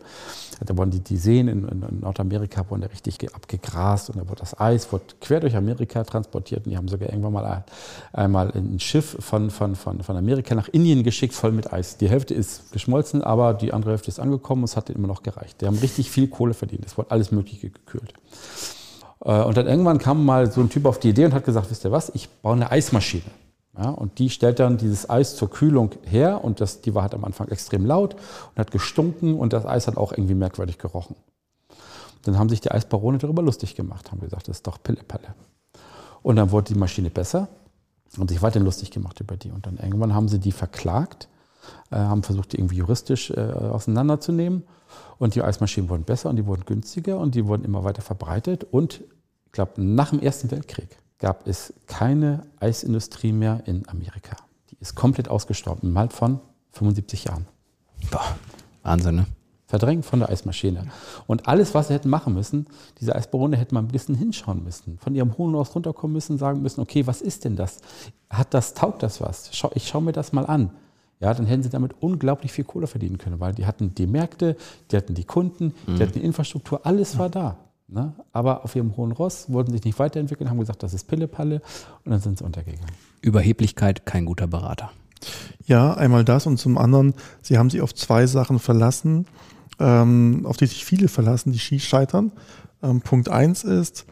da 0.64 0.77
wurden 0.77 0.90
die, 0.92 1.01
die 1.01 1.18
Seen 1.18 1.47
in, 1.49 1.68
in 1.68 2.01
Nordamerika 2.01 2.64
wurden 2.71 2.81
da 2.81 2.87
richtig 2.87 3.18
ge- 3.18 3.29
abgegrast. 3.35 4.09
Und 4.09 4.16
da 4.18 4.29
wurde 4.29 4.40
das 4.40 4.59
Eis 4.59 4.90
wurde 4.92 5.05
quer 5.21 5.40
durch 5.40 5.55
Amerika 5.55 6.05
transportiert. 6.05 6.64
Und 6.64 6.73
die 6.73 6.77
haben 6.79 6.88
sogar 6.88 7.11
irgendwann 7.11 7.35
mal 7.35 7.45
ein, 7.45 7.64
einmal 8.14 8.51
ein 8.55 8.81
Schiff 8.81 9.14
von, 9.21 9.51
von, 9.51 9.77
von, 9.77 10.03
von 10.03 10.16
Amerika 10.16 10.55
nach 10.55 10.68
Indien 10.68 11.03
geschickt, 11.03 11.35
voll 11.35 11.53
mit 11.53 11.71
Eis. 11.71 11.99
Die 11.99 12.09
Hälfte 12.09 12.33
ist 12.33 12.73
geschmolzen, 12.73 13.23
aber 13.23 13.53
die 13.53 13.75
andere 13.75 13.90
Hälfte 13.90 14.09
ist 14.09 14.18
angekommen. 14.21 14.62
und 14.62 14.71
Es 14.71 14.77
hat 14.77 14.88
immer 14.88 15.07
noch 15.07 15.23
gereicht. 15.23 15.61
Die 15.61 15.66
haben 15.66 15.77
richtig 15.79 16.11
viel 16.11 16.29
Kohle 16.29 16.55
verdient. 16.55 16.87
Es 16.87 16.97
wurde 16.97 17.11
alles 17.11 17.31
Mögliche 17.31 17.68
gekühlt. 17.68 18.14
Äh, 19.24 19.42
Und 19.42 19.56
dann 19.56 19.66
irgendwann 19.66 19.98
kam 19.98 20.24
mal 20.24 20.50
so 20.50 20.61
ein 20.61 20.70
Typ 20.70 20.87
auf 20.87 20.98
die 20.98 21.11
Idee 21.11 21.24
und 21.24 21.35
hat 21.35 21.44
gesagt, 21.44 21.70
wisst 21.70 21.85
ihr 21.85 21.92
was, 21.92 22.11
ich 22.14 22.28
baue 22.28 22.54
eine 22.54 22.70
Eismaschine. 22.70 23.24
Ja, 23.78 23.88
und 23.88 24.18
die 24.18 24.28
stellt 24.28 24.61
dann 24.61 24.76
dieses 24.76 25.08
Eis 25.08 25.35
zur 25.35 25.48
Kühlung 25.48 25.92
her 26.04 26.44
und 26.44 26.61
das, 26.61 26.82
die 26.82 26.94
war 26.94 27.02
halt 27.02 27.14
am 27.14 27.24
Anfang 27.24 27.48
extrem 27.48 27.87
laut 27.87 28.14
und 28.14 28.58
hat 28.58 28.70
gestunken 28.70 29.38
und 29.38 29.54
das 29.54 29.64
Eis 29.64 29.87
hat 29.87 29.96
auch 29.96 30.12
irgendwie 30.12 30.35
merkwürdig 30.35 30.76
gerochen. 30.76 31.16
Dann 32.24 32.38
haben 32.38 32.50
sich 32.50 32.61
die 32.61 32.70
Eisbarone 32.70 33.16
darüber 33.16 33.42
lustig 33.42 33.74
gemacht, 33.74 34.12
haben 34.12 34.20
gesagt, 34.20 34.48
das 34.48 34.58
ist 34.58 34.66
doch 34.66 34.82
Pille-Palle. 34.82 35.35
Und 36.22 36.37
dann 36.37 36.50
wurde 36.50 36.74
die 36.74 36.78
Maschine 36.78 37.08
besser 37.08 37.48
und 38.18 38.28
sich 38.28 38.42
weiterhin 38.42 38.66
lustig 38.66 38.90
gemacht 38.90 39.18
über 39.20 39.37
die. 39.38 39.50
Und 39.50 39.66
dann 39.66 39.78
irgendwann 39.78 40.14
haben 40.14 40.28
sie 40.28 40.38
die 40.38 40.52
verklagt, 40.52 41.28
äh, 41.90 41.96
haben 41.96 42.22
versucht, 42.22 42.52
die 42.52 42.58
irgendwie 42.58 42.76
juristisch 42.76 43.30
äh, 43.30 43.40
auseinanderzunehmen. 43.40 44.64
Und 45.18 45.35
die 45.35 45.42
Eismaschinen 45.42 45.88
wurden 45.88 46.05
besser 46.05 46.31
und 46.31 46.37
die 46.37 46.46
wurden 46.46 46.64
günstiger 46.64 47.18
und 47.18 47.35
die 47.35 47.46
wurden 47.46 47.64
immer 47.64 47.85
weiter 47.85 48.02
verbreitet. 48.02 48.64
Und 48.64 49.02
ich 49.46 49.52
glaube, 49.52 49.83
nach 49.83 50.11
dem 50.11 50.20
Ersten 50.20 50.50
Weltkrieg 50.50 50.98
gab 51.18 51.46
es 51.46 51.72
keine 51.87 52.46
Eisindustrie 52.59 53.33
mehr 53.33 53.62
in 53.66 53.88
Amerika. 53.88 54.37
Die 54.70 54.76
ist 54.81 54.94
komplett 54.94 55.28
ausgestorben, 55.28 55.90
im 55.90 55.98
Halt 55.98 56.12
von 56.12 56.40
75 56.72 57.24
Jahren. 57.24 57.46
Boah, 58.11 58.37
Wahnsinn, 58.83 59.16
ne? 59.16 59.26
Verdrängt 59.66 60.05
von 60.05 60.18
der 60.18 60.28
Eismaschine. 60.28 60.88
Und 61.26 61.48
alles, 61.48 61.74
was 61.74 61.88
sie 61.88 61.94
hätten 61.94 62.11
machen 62.11 62.35
müssen, 62.35 62.66
diese 63.00 63.14
Eisbarone 63.16 63.57
hätten 63.57 63.74
mal 63.74 63.81
ein 63.81 63.88
bisschen 63.88 64.14
hinschauen 64.14 64.62
müssen, 64.62 64.98
von 64.98 65.14
ihrem 65.14 65.38
hohen 65.38 65.55
Ross 65.55 65.74
runterkommen 65.74 66.12
müssen, 66.12 66.37
sagen 66.37 66.61
müssen, 66.61 66.83
okay, 66.83 67.07
was 67.07 67.22
ist 67.22 67.46
denn 67.46 67.57
das? 67.57 67.78
Hat 68.28 68.52
das, 68.52 68.74
taugt 68.74 69.02
das 69.02 69.22
was? 69.22 69.50
Ich 69.74 69.88
schaue 69.88 70.02
mir 70.02 70.12
das 70.12 70.35
mal 70.35 70.44
an. 70.44 70.72
Ja, 71.22 71.32
dann 71.32 71.46
hätten 71.46 71.62
sie 71.62 71.70
damit 71.70 71.94
unglaublich 72.00 72.50
viel 72.50 72.64
Kohle 72.64 72.88
verdienen 72.88 73.16
können, 73.16 73.38
weil 73.38 73.54
die 73.54 73.64
hatten 73.64 73.94
die 73.94 74.08
Märkte, 74.08 74.56
die 74.90 74.96
hatten 74.96 75.14
die 75.14 75.22
Kunden, 75.22 75.72
die 75.87 76.02
hatten 76.02 76.14
die 76.14 76.24
Infrastruktur, 76.24 76.85
alles 76.85 77.16
war 77.16 77.30
da. 77.30 77.58
Ne? 77.87 78.12
Aber 78.32 78.64
auf 78.64 78.74
ihrem 78.74 78.96
hohen 78.96 79.12
Ross 79.12 79.46
wollten 79.52 79.70
sich 79.70 79.85
nicht 79.85 80.00
weiterentwickeln, 80.00 80.50
haben 80.50 80.58
gesagt, 80.58 80.82
das 80.82 80.94
ist 80.94 81.06
Pille-Palle 81.06 81.62
und 82.04 82.11
dann 82.11 82.20
sind 82.20 82.38
sie 82.38 82.44
untergegangen. 82.44 82.90
Überheblichkeit, 83.20 84.04
kein 84.04 84.24
guter 84.24 84.48
Berater. 84.48 84.90
Ja, 85.64 85.94
einmal 85.94 86.24
das 86.24 86.46
und 86.46 86.56
zum 86.58 86.76
anderen, 86.76 87.14
sie 87.40 87.56
haben 87.56 87.70
sich 87.70 87.82
auf 87.82 87.94
zwei 87.94 88.26
Sachen 88.26 88.58
verlassen, 88.58 89.26
ähm, 89.78 90.44
auf 90.44 90.56
die 90.56 90.66
sich 90.66 90.85
viele 90.85 91.06
verlassen, 91.06 91.52
die 91.52 91.61
schi- 91.61 91.78
scheitern. 91.78 92.32
Ähm, 92.82 93.00
Punkt 93.00 93.28
eins 93.28 93.62
ist, 93.62 94.06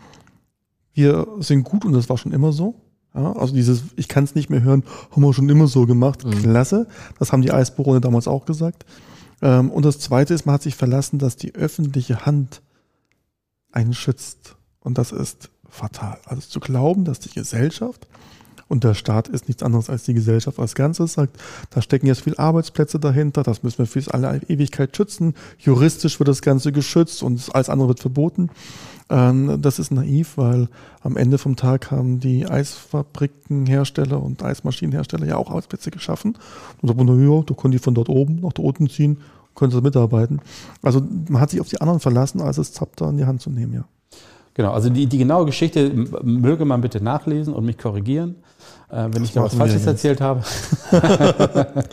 wir 0.92 1.27
sind 1.40 1.64
gut 1.64 1.85
und 1.85 1.92
das 1.92 2.09
war 2.09 2.18
schon 2.18 2.31
immer 2.33 2.53
so. 2.53 2.77
Ja, 3.14 3.33
also 3.33 3.55
dieses, 3.55 3.83
ich 3.96 4.09
kann 4.09 4.25
es 4.25 4.35
nicht 4.35 4.51
mehr 4.51 4.62
hören, 4.62 4.85
haben 5.11 5.23
wir 5.23 5.35
schon 5.35 5.49
immer 5.49 5.66
so 5.66 5.87
gemacht. 5.87 6.25
Klasse. 6.42 6.87
Das 7.18 7.33
haben 7.33 7.42
die 7.42 7.53
Eisbarone 7.53 8.01
damals 8.01 8.29
auch 8.29 8.46
gesagt. 8.46 8.85
Ähm, 9.42 9.70
und 9.70 9.85
das 9.85 9.99
zweite 9.99 10.35
ist, 10.35 10.46
man 10.46 10.55
hat 10.55 10.62
sich 10.62 10.77
verlassen, 10.77 11.18
dass 11.18 11.37
die 11.37 11.55
öffentliche 11.55 12.25
Hand 12.25 12.62
einen 13.73 13.94
schützt. 13.94 14.57
Und 14.81 14.99
das 14.99 15.12
ist 15.12 15.51
fatal. 15.68 16.18
Also 16.25 16.42
zu 16.42 16.61
glauben, 16.61 17.05
dass 17.05 17.20
die 17.20 17.31
Gesellschaft 17.31 18.07
und 18.71 18.85
der 18.85 18.95
Staat 18.95 19.29
ist 19.29 19.49
nichts 19.49 19.63
anderes 19.63 19.91
als 19.91 20.05
die 20.05 20.15
Gesellschaft 20.15 20.59
als 20.59 20.75
Ganzes, 20.75 21.15
sagt, 21.15 21.37
da 21.71 21.83
stecken 21.83 22.07
jetzt 22.07 22.23
viele 22.23 22.39
Arbeitsplätze 22.39 23.01
dahinter, 23.01 23.43
das 23.43 23.63
müssen 23.65 23.79
wir 23.79 23.87
für 23.87 24.15
alle 24.15 24.41
Ewigkeit 24.49 24.97
schützen. 24.97 25.35
Juristisch 25.59 26.21
wird 26.21 26.29
das 26.29 26.41
Ganze 26.41 26.71
geschützt 26.71 27.23
und 27.23 27.53
alles 27.53 27.69
andere 27.69 27.89
wird 27.89 28.01
verboten. 28.01 28.49
Ähm, 29.11 29.61
Das 29.61 29.81
ist 29.81 29.91
naiv, 29.91 30.37
weil 30.37 30.69
am 31.03 31.17
Ende 31.17 31.39
vom 31.39 31.57
Tag 31.57 31.91
haben 31.91 32.21
die 32.21 32.47
Eisfabrikenhersteller 32.47 34.23
und 34.23 34.43
Eismaschinenhersteller 34.43 35.27
ja 35.27 35.37
auch 35.37 35.51
Arbeitsplätze 35.51 35.91
geschaffen. 35.91 36.39
Und 36.81 36.89
sagt 36.89 36.97
man, 36.97 37.09
ja, 37.09 37.43
da 37.43 37.55
können 37.55 37.73
die 37.73 37.79
von 37.79 37.95
dort 37.95 38.09
oben 38.09 38.37
nach 38.37 38.53
da 38.53 38.63
unten 38.63 38.89
ziehen, 38.89 39.19
können 39.57 39.73
sie 39.73 39.81
mitarbeiten. 39.83 40.41
Also 40.81 41.03
man 41.29 41.41
hat 41.41 41.51
sich 41.51 41.61
auf 41.61 41.69
die 41.69 41.81
anderen 41.81 41.99
verlassen, 41.99 42.41
als 42.41 42.59
es 42.59 42.73
Zapter 42.73 43.09
in 43.09 43.17
die 43.19 43.27
Hand 43.27 43.41
zu 43.43 43.51
nehmen, 43.51 43.73
ja. 43.75 43.85
Genau, 44.55 44.73
also 44.73 44.91
die, 44.91 45.07
die 45.07 45.19
genaue 45.19 45.47
Geschichte 45.47 45.91
möge 46.23 46.65
man 46.65 46.81
bitte 46.81 47.03
nachlesen 47.03 47.55
und 47.55 47.65
mich 47.65 47.79
korrigieren, 47.79 48.35
äh, 48.91 49.07
wenn 49.11 49.23
ich 49.23 49.33
da 49.33 49.45
was 49.45 49.55
Falsches 49.55 49.87
erzählt 49.87 50.21
habe. 50.21 50.43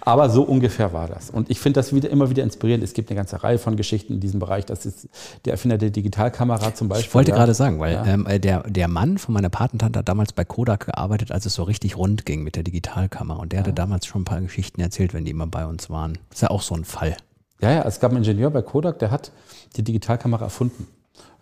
Aber 0.00 0.30
so 0.30 0.42
ungefähr 0.42 0.92
war 0.92 1.08
das. 1.08 1.30
Und 1.30 1.50
ich 1.50 1.60
finde 1.60 1.80
das 1.80 1.94
wieder, 1.94 2.08
immer 2.10 2.30
wieder 2.30 2.42
inspirierend. 2.42 2.82
Es 2.82 2.94
gibt 2.94 3.10
eine 3.10 3.16
ganze 3.16 3.42
Reihe 3.42 3.58
von 3.58 3.76
Geschichten 3.76 4.14
in 4.14 4.20
diesem 4.20 4.40
Bereich. 4.40 4.64
Das 4.64 4.86
ist 4.86 5.08
der 5.44 5.52
Erfinder 5.52 5.78
der 5.78 5.90
Digitalkamera 5.90 6.74
zum 6.74 6.88
Beispiel. 6.88 7.06
Ich 7.08 7.14
wollte 7.14 7.30
ja. 7.32 7.36
gerade 7.36 7.54
sagen, 7.54 7.78
weil 7.80 7.92
Ja. 7.94 8.06
ähm, 8.06 8.26
äh, 8.26 8.40
der, 8.40 8.62
der 8.62 8.88
Mann 8.88 9.18
von 9.18 9.34
meiner 9.34 9.50
Patentante 9.50 9.98
hat 9.98 10.08
damals 10.08 10.32
bei 10.32 10.44
Kodak 10.44 10.86
gearbeitet, 10.86 11.30
als 11.32 11.46
es 11.46 11.54
so 11.54 11.64
richtig 11.64 11.96
rund 11.96 12.24
ging 12.24 12.42
mit 12.42 12.56
der 12.56 12.62
Digitalkamera. 12.62 13.40
Und 13.40 13.52
der 13.52 13.60
hatte 13.60 13.72
damals 13.72 14.06
schon 14.06 14.22
ein 14.22 14.24
paar 14.24 14.40
Geschichten 14.40 14.80
erzählt, 14.80 15.12
wenn 15.12 15.24
die 15.26 15.30
immer 15.32 15.46
bei 15.46 15.66
uns 15.66 15.90
waren. 15.90 16.18
ist 16.32 16.42
ja 16.42 16.50
auch 16.50 16.62
so 16.62 16.74
ein 16.74 16.84
Fall. 16.84 17.16
Ja, 17.60 17.70
ja, 17.70 17.82
es 17.82 18.00
gab 18.00 18.10
einen 18.12 18.24
Ingenieur 18.24 18.50
bei 18.50 18.62
Kodak, 18.62 18.98
der 19.00 19.10
hat 19.10 19.32
die 19.76 19.82
Digitalkamera 19.82 20.44
erfunden. 20.46 20.86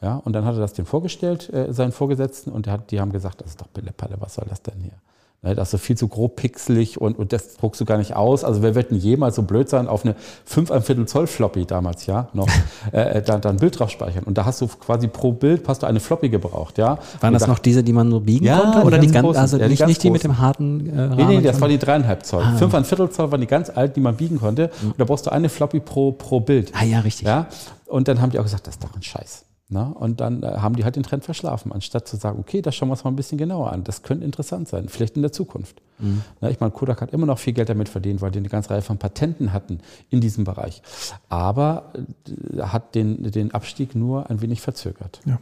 Ja, 0.01 0.17
und 0.25 0.33
dann 0.33 0.45
hat 0.45 0.55
er 0.55 0.61
das 0.61 0.73
dem 0.75 0.87
vorgestellt, 0.87 1.53
äh, 1.53 1.73
seinen 1.73 1.93
Vorgesetzten, 1.93 2.53
und 2.53 2.69
hat, 2.69 2.91
die 2.93 3.01
haben 3.01 3.11
gesagt, 3.13 3.41
das 3.41 3.51
ist 3.51 3.61
doch 3.61 3.67
Pille-Palle, 3.73 4.17
was 4.21 4.35
soll 4.35 4.47
das 4.49 4.63
denn 4.63 4.81
hier? 4.81 4.93
Ne, 5.41 5.55
das 5.55 5.69
ist 5.69 5.71
so 5.71 5.79
viel 5.79 5.97
zu 5.97 6.09
grob 6.09 6.35
pixelig 6.35 7.01
und, 7.01 7.17
und 7.17 7.33
das 7.33 7.57
druckst 7.59 7.81
du 7.81 7.85
gar 7.85 7.97
nicht 7.97 8.17
aus. 8.17 8.43
Also 8.43 8.61
wer 8.61 8.75
wird 8.75 8.91
denn 8.91 8.99
jemals 8.99 9.37
so 9.37 9.43
blöd 9.43 9.69
sein, 9.69 9.87
auf 9.87 10.05
eine 10.05 10.17
5 10.47 10.73
ein 10.73 10.83
Viertel 10.83 11.07
Zoll 11.07 11.29
Floppy 11.29 11.65
damals, 11.65 12.07
ja, 12.07 12.27
noch, 12.33 12.49
äh, 12.93 13.23
da, 13.23 13.39
da 13.39 13.49
ein 13.51 13.59
Bild 13.59 13.79
drauf 13.79 13.89
speichern. 13.91 14.25
Und 14.25 14.37
da 14.37 14.45
hast 14.47 14.61
du 14.61 14.67
quasi 14.67 15.07
pro 15.07 15.31
Bild 15.31 15.69
hast 15.69 15.85
du 15.85 15.87
eine 15.87 16.01
Floppy 16.01 16.29
gebraucht, 16.29 16.77
ja. 16.79 16.99
Waren 17.21 17.35
das 17.35 17.43
da- 17.43 17.49
noch 17.49 17.61
diese, 17.61 17.85
die 17.85 17.93
man 17.93 18.11
so 18.11 18.19
biegen 18.19 18.47
Ja, 18.47 18.59
konnte? 18.59 18.81
die 18.81 18.87
Oder 18.87 18.99
die 18.99 19.07
ganz 19.07 19.15
ganz, 19.15 19.25
großen. 19.27 19.41
also 19.41 19.57
Ja, 19.59 19.65
die 19.65 19.71
nicht, 19.71 19.79
ganz 19.79 19.89
nicht 19.91 20.03
die 20.03 20.11
mit 20.11 20.25
dem 20.25 20.39
harten 20.39 20.89
äh, 20.93 21.01
Rahmen? 21.03 21.17
Nee, 21.17 21.25
nee, 21.37 21.41
das 21.41 21.61
war 21.61 21.69
die 21.69 21.79
dreieinhalb 21.79 22.25
Zoll. 22.27 22.43
Ah. 22.43 22.57
Fünf 22.57 22.75
ein 22.75 22.85
Viertel 22.85 23.09
Zoll 23.11 23.31
waren 23.31 23.41
die 23.41 23.47
ganz 23.47 23.71
alt, 23.71 23.95
die 23.95 24.01
man 24.01 24.17
biegen 24.17 24.41
konnte. 24.41 24.71
Und 24.83 24.99
da 24.99 25.05
brauchst 25.05 25.27
du 25.27 25.31
eine 25.31 25.49
Floppy 25.49 25.79
pro, 25.79 26.11
pro 26.11 26.41
Bild. 26.41 26.73
Ah 26.75 26.83
ja, 26.85 26.99
richtig. 26.99 27.29
Ja? 27.29 27.47
Und 27.87 28.09
dann 28.09 28.21
haben 28.21 28.31
die 28.31 28.41
auch 28.41 28.45
gesagt, 28.45 28.67
das 28.67 28.75
ist 28.75 28.83
doch 28.83 28.93
ein 28.97 29.03
Scheiß. 29.05 29.45
Na, 29.71 29.89
und 29.89 30.21
dann 30.21 30.43
äh, 30.43 30.47
haben 30.47 30.77
die 30.77 30.85
halt 30.85 30.97
den 30.97 31.03
Trend 31.03 31.25
verschlafen, 31.25 31.73
anstatt 31.73 32.09
zu 32.09 32.17
sagen, 32.17 32.39
okay, 32.41 32.63
das 32.63 32.75
schauen 32.75 32.89
wir 32.89 32.93
uns 32.93 33.05
mal 33.05 33.11
ein 33.11 33.17
bisschen 33.17 33.37
genauer 33.37 33.71
an. 33.71 33.85
Das 33.85 34.03
könnte 34.03 34.25
interessant 34.25 34.67
sein, 34.67 34.89
vielleicht 34.89 35.17
in 35.17 35.23
der 35.23 35.31
Zukunft. 35.31 35.83
Mhm. 35.99 36.23
Na, 36.41 36.49
ich 36.49 36.59
meine, 36.59 36.73
Kodak 36.73 37.03
hat 37.03 37.13
immer 37.13 37.27
noch 37.27 37.39
viel 37.39 37.53
Geld 37.53 37.69
damit 37.69 37.91
verdient, 37.91 38.23
weil 38.23 38.31
die 38.31 38.39
eine 38.39 38.49
ganze 38.49 38.71
Reihe 38.71 38.81
von 38.81 38.97
Patenten 38.97 39.53
hatten 39.53 39.81
in 40.09 40.23
diesem 40.23 40.45
Bereich. 40.45 40.81
Aber 41.29 41.93
äh, 42.27 42.63
hat 42.63 42.95
den, 42.95 43.31
den 43.31 43.53
Abstieg 43.53 43.95
nur 43.95 44.31
ein 44.31 44.41
wenig 44.41 44.63
verzögert. 44.63 45.21
Ja. 45.27 45.39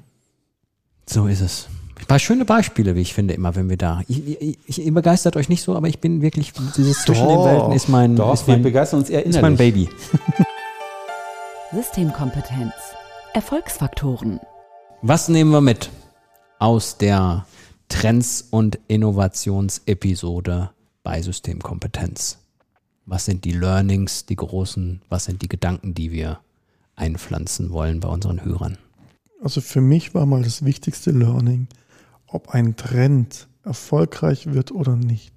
So 1.08 1.28
ist 1.28 1.40
es. 1.40 1.68
Ein 2.00 2.06
paar 2.06 2.18
schöne 2.18 2.44
Beispiele, 2.44 2.96
wie 2.96 3.02
ich 3.02 3.14
finde, 3.14 3.32
immer, 3.34 3.54
wenn 3.54 3.70
wir 3.70 3.76
da. 3.76 4.02
Ich, 4.08 4.40
ich, 4.40 4.58
ich 4.66 4.92
begeistert 4.92 5.36
euch 5.36 5.48
nicht 5.48 5.62
so, 5.62 5.76
aber 5.76 5.86
ich 5.86 6.00
bin 6.00 6.20
wirklich, 6.20 6.52
dieses 6.76 7.02
Zwischen 7.02 7.28
den 7.28 7.44
Welten 7.44 7.72
ist 7.72 7.88
mein, 7.88 8.16
Doch, 8.16 8.34
ist 8.34 8.48
wir 8.48 8.54
mein, 8.54 8.62
begeistern 8.64 8.98
uns 9.00 9.08
eher 9.08 9.24
ist 9.24 9.40
mein. 9.40 9.56
Baby. 9.56 9.88
Systemkompetenz. 11.72 12.72
Erfolgsfaktoren. 13.37 14.40
Was 15.03 15.29
nehmen 15.29 15.51
wir 15.51 15.61
mit 15.61 15.90
aus 16.59 16.96
der 16.96 17.46
Trends- 17.90 18.40
und 18.51 18.79
Innovationsepisode 18.88 20.70
bei 21.03 21.20
Systemkompetenz? 21.20 22.38
Was 23.05 23.27
sind 23.27 23.44
die 23.44 23.53
Learnings, 23.53 24.25
die 24.25 24.37
großen, 24.37 25.03
was 25.11 25.27
sind 25.27 25.42
die 25.42 25.49
Gedanken, 25.49 25.92
die 25.92 26.12
wir 26.12 26.40
einpflanzen 26.94 27.72
wollen 27.72 28.01
bei 28.01 28.09
unseren 28.09 28.42
Hörern? 28.42 28.79
Also 29.42 29.61
für 29.61 29.83
mich 29.83 30.14
war 30.14 30.25
mal 30.25 30.42
das 30.42 30.64
wichtigste 30.64 31.11
Learning, 31.11 31.68
ob 32.27 32.49
ein 32.55 32.77
Trend 32.77 33.49
erfolgreich 33.64 34.46
wird 34.55 34.72
oder 34.72 34.96
nicht, 34.96 35.35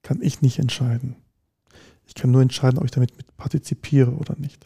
kann 0.00 0.22
ich 0.22 0.40
nicht 0.40 0.58
entscheiden. 0.58 1.16
Ich 2.06 2.14
kann 2.14 2.30
nur 2.30 2.40
entscheiden, 2.40 2.78
ob 2.78 2.86
ich 2.86 2.92
damit 2.92 3.14
mit 3.18 3.36
partizipiere 3.36 4.12
oder 4.12 4.36
nicht. 4.38 4.64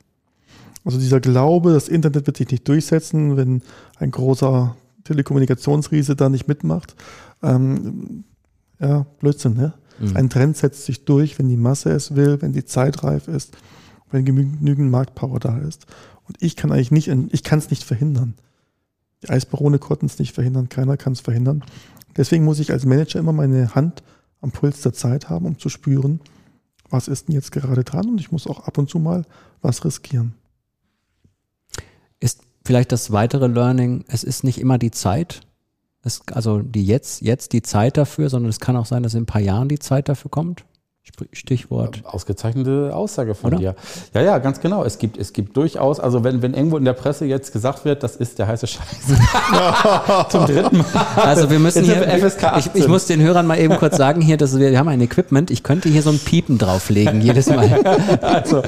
Also 0.85 0.99
dieser 0.99 1.21
Glaube, 1.21 1.73
das 1.73 1.89
Internet 1.89 2.27
wird 2.27 2.37
sich 2.37 2.51
nicht 2.51 2.67
durchsetzen, 2.67 3.37
wenn 3.37 3.63
ein 3.99 4.11
großer 4.11 4.77
Telekommunikationsriese 5.05 6.17
da 6.17 6.29
nicht 6.29 6.49
mitmacht. 6.49 6.95
Ähm, 7.43 8.25
ja, 8.81 9.07
Blödsinn, 9.21 9.55
ne? 9.55 9.75
Mhm. 9.99 10.17
Ein 10.17 10.31
Trend 10.31 10.57
setzt 10.57 10.85
sich 10.85 11.05
durch, 11.05 11.39
wenn 11.39 11.49
die 11.49 11.57
Masse 11.57 11.91
es 11.91 12.15
will, 12.15 12.41
wenn 12.41 12.53
die 12.53 12.65
Zeit 12.65 13.05
reif 13.05 13.29
ist, 13.29 13.57
wenn 14.11 14.25
genügend 14.25 14.91
Marktpower 14.91 15.39
da 15.39 15.59
ist. 15.59 15.87
Und 16.27 16.37
ich 16.41 16.57
kann 16.57 16.73
eigentlich 16.73 16.91
nicht, 16.91 17.09
ich 17.09 17.43
kann 17.43 17.59
es 17.59 17.71
nicht 17.71 17.85
verhindern. 17.85 18.35
Die 19.23 19.31
Eisbarone 19.31 19.79
konnten 19.79 20.07
es 20.07 20.19
nicht 20.19 20.35
verhindern, 20.35 20.69
keiner 20.69 20.97
kann 20.97 21.13
es 21.13 21.21
verhindern. 21.21 21.63
Deswegen 22.17 22.45
muss 22.45 22.59
ich 22.59 22.73
als 22.73 22.85
Manager 22.85 23.21
immer 23.21 23.33
meine 23.33 23.75
Hand 23.75 24.03
am 24.41 24.51
Puls 24.51 24.83
der 24.83 24.93
Zeit 24.93 25.31
haben, 25.31 25.47
um 25.47 25.59
zu 25.59 25.69
spüren, 25.69 26.21
was 26.91 27.09
ist 27.09 27.29
denn 27.29 27.35
jetzt 27.35 27.53
gerade 27.53 27.85
dran 27.85 28.09
und 28.09 28.21
ich 28.21 28.33
muss 28.33 28.47
auch 28.47 28.67
ab 28.67 28.77
und 28.79 28.91
zu 28.91 28.99
mal 28.99 29.25
was 29.63 29.85
riskieren. 29.85 30.35
Ist 32.23 32.43
vielleicht 32.65 32.93
das 32.93 33.11
weitere 33.11 33.49
Learning, 33.49 34.05
es 34.07 34.23
ist 34.23 34.45
nicht 34.45 34.61
immer 34.61 34.79
die 34.79 34.93
Zeit, 34.93 35.41
es, 36.05 36.23
also 36.33 36.61
die 36.61 36.87
jetzt, 36.87 37.21
jetzt 37.21 37.53
die 37.53 37.63
Zeit 37.63 37.97
dafür, 37.97 38.31
sondern 38.31 38.49
es 38.49 38.61
kann 38.61 38.77
auch 38.77 38.87
sein, 38.87 39.03
dass 39.03 39.15
in 39.15 39.25
ein 39.25 39.27
paar 39.27 39.41
Jahren 39.41 39.69
die 39.69 39.81
Zeit 39.81 40.09
dafür 40.09 40.31
kommt. 40.31 40.65
Stichwort. 41.33 42.03
Ausgezeichnete 42.05 42.95
Aussage 42.95 43.35
von 43.35 43.49
Oder? 43.49 43.59
dir. 43.59 43.75
Ja, 44.15 44.23
ja, 44.23 44.39
ganz 44.39 44.61
genau. 44.61 44.85
Es 44.85 44.99
gibt, 44.99 45.19
es 45.19 45.33
gibt 45.33 45.57
durchaus, 45.57 45.99
also 45.99 46.23
wenn, 46.23 46.43
wenn 46.43 46.55
irgendwo 46.55 46.77
in 46.77 46.85
der 46.85 46.93
Presse 46.93 47.25
jetzt 47.25 47.53
gesagt 47.53 47.85
wird, 47.85 48.05
das 48.05 48.15
ist 48.15 48.39
der 48.39 48.47
heiße 48.47 48.69
Scheiß. 48.69 48.87
Zum 50.29 50.47
dritten 50.47 50.79
Mal. 50.79 50.87
Also 51.17 51.51
wir 51.51 51.59
müssen 51.59 51.85
Jetzt 51.85 52.09
hier, 52.09 52.31
FSK 52.31 52.43
ich, 52.43 52.67
18. 52.69 52.83
ich 52.83 52.89
muss 52.89 53.07
den 53.07 53.21
Hörern 53.21 53.49
mal 53.49 53.59
eben 53.59 53.77
kurz 53.79 53.97
sagen 53.97 54.21
hier, 54.21 54.37
dass 54.37 54.57
wir, 54.57 54.71
wir 54.71 54.79
haben 54.79 54.89
ein 54.89 55.01
Equipment, 55.01 55.51
ich 55.51 55.65
könnte 55.65 55.89
hier 55.89 56.03
so 56.03 56.11
ein 56.11 56.21
Piepen 56.21 56.59
drauflegen 56.59 57.21
jedes 57.21 57.49
Mal. 57.49 57.81
Also, 58.23 58.63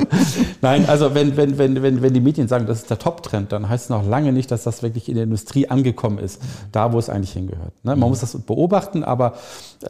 nein, 0.61 0.89
also 0.89 1.15
wenn, 1.15 1.37
wenn, 1.37 1.59
wenn, 1.59 1.83
wenn, 1.83 2.03
wenn 2.03 2.13
die 2.13 2.21
Medien 2.21 2.49
sagen, 2.49 2.67
das 2.67 2.79
ist 2.79 2.91
der 2.91 2.99
Top-Trend, 2.99 3.53
dann 3.53 3.69
heißt 3.69 3.85
es 3.85 3.91
noch 3.91 4.07
lange 4.07 4.33
nicht, 4.33 4.51
dass 4.51 4.65
das 4.65 4.83
wirklich 4.83 5.09
in 5.09 5.15
der 5.15 5.25
Industrie 5.25 5.69
angekommen 5.69 6.19
ist, 6.19 6.41
da 6.73 6.93
wo 6.93 6.99
es 6.99 7.09
eigentlich 7.09 7.33
hingehört. 7.33 7.73
Ne? 7.85 7.97
Man 7.97 8.09
muss 8.09 8.21
das 8.21 8.37
beobachten, 8.41 9.05
aber 9.05 9.35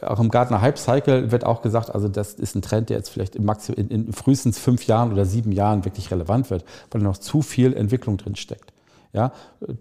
auch 0.03 0.19
im 0.19 0.29
Gartner 0.29 0.61
Hype 0.61 0.77
Cycle 0.77 1.31
wird 1.31 1.45
auch 1.45 1.61
gesagt, 1.61 1.93
also 1.93 2.07
das 2.07 2.33
ist 2.33 2.55
ein 2.55 2.61
Trend, 2.61 2.89
der 2.89 2.97
jetzt 2.97 3.09
vielleicht 3.09 3.35
im 3.35 3.45
Maxi 3.45 3.73
in, 3.73 3.89
in 3.89 4.13
frühestens 4.13 4.59
fünf 4.59 4.87
Jahren 4.87 5.11
oder 5.11 5.25
sieben 5.25 5.51
Jahren 5.51 5.85
wirklich 5.85 6.11
relevant 6.11 6.49
wird, 6.49 6.65
weil 6.91 7.01
noch 7.01 7.17
zu 7.17 7.41
viel 7.41 7.73
Entwicklung 7.73 8.17
drin 8.17 8.35
steckt. 8.35 8.71
Ja, 9.13 9.31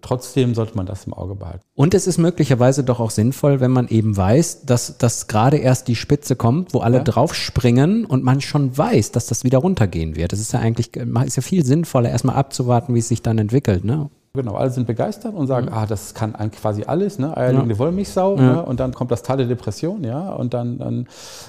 trotzdem 0.00 0.54
sollte 0.54 0.76
man 0.76 0.86
das 0.86 1.06
im 1.06 1.12
Auge 1.12 1.34
behalten. 1.34 1.58
Und 1.74 1.92
es 1.94 2.06
ist 2.06 2.18
möglicherweise 2.18 2.84
doch 2.84 3.00
auch 3.00 3.10
sinnvoll, 3.10 3.58
wenn 3.58 3.72
man 3.72 3.88
eben 3.88 4.16
weiß, 4.16 4.64
dass, 4.64 4.96
dass 4.96 5.26
gerade 5.26 5.56
erst 5.56 5.88
die 5.88 5.96
Spitze 5.96 6.36
kommt, 6.36 6.72
wo 6.72 6.78
alle 6.78 6.98
Ja. 6.98 7.02
draufspringen 7.02 8.04
und 8.04 8.22
man 8.22 8.40
schon 8.40 8.78
weiß, 8.78 9.10
dass 9.10 9.26
das 9.26 9.42
wieder 9.42 9.58
runtergehen 9.58 10.14
wird. 10.14 10.30
Das 10.32 10.38
ist 10.38 10.52
ja 10.52 10.60
eigentlich, 10.60 10.94
ist 10.94 11.34
ja 11.36 11.42
viel 11.42 11.64
sinnvoller, 11.64 12.10
erstmal 12.10 12.36
abzuwarten, 12.36 12.94
wie 12.94 13.00
es 13.00 13.08
sich 13.08 13.22
dann 13.22 13.38
entwickelt. 13.38 13.84
Ne? 13.84 14.08
Genau, 14.36 14.56
alle 14.56 14.70
sind 14.70 14.88
begeistert 14.88 15.32
und 15.32 15.46
sagen, 15.46 15.68
ah, 15.70 15.86
das 15.86 16.12
kann 16.12 16.34
quasi 16.50 16.82
alles, 16.82 17.20
ne? 17.20 17.36
Eierlegende 17.36 17.78
Wollmilchsau, 17.78 18.34
ne? 18.34 18.64
und 18.64 18.80
dann 18.80 18.92
kommt 18.92 19.12
das 19.12 19.22
Tal 19.22 19.36
der 19.36 19.46
Depression, 19.46 20.02
ja, 20.02 20.32
und 20.32 20.54
dann, 20.54 20.78
dann 20.78 21.06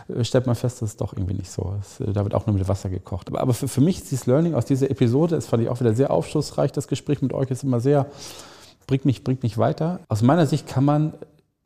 äh, 0.08 0.24
stellt 0.24 0.45
man 0.45 0.54
fest, 0.54 0.84
das 0.84 0.91
ist 0.91 1.02
doch 1.02 1.13
irgendwie 1.13 1.34
nicht 1.34 1.50
so. 1.50 1.74
Es, 1.82 2.00
äh, 2.00 2.13
da 2.13 2.24
wird 2.24 2.36
auch 2.36 2.45
nur 2.45 2.56
mit 2.56 2.67
Wasser 2.67 2.89
gekocht. 2.89 3.28
Aber, 3.30 3.41
aber 3.41 3.56
für, 3.56 3.67
für 3.67 3.82
mich 3.82 3.98
ist 3.98 4.12
dieses 4.12 4.28
Learning 4.28 4.54
aus 4.54 4.65
dieser 4.65 4.91
Episode, 4.91 5.34
das 5.34 5.48
fand 5.48 5.63
ich 5.63 5.69
auch 5.69 5.80
wieder 5.80 5.95
sehr 5.95 6.12
aufschlussreich, 6.12 6.71
das 6.74 6.88
Gespräch 6.88 7.24
mit 7.24 7.34
euch 7.34 7.50
ist 7.50 7.63
immer 7.63 7.80
sehr, 7.80 8.06
bringt 8.86 9.06
mich, 9.06 9.24
bringt 9.24 9.41
mich 9.41 9.58
weiter. 9.58 10.02
Aus 10.08 10.21
meiner 10.21 10.45
Sicht 10.45 10.67
kann 10.67 10.86
man 10.86 11.13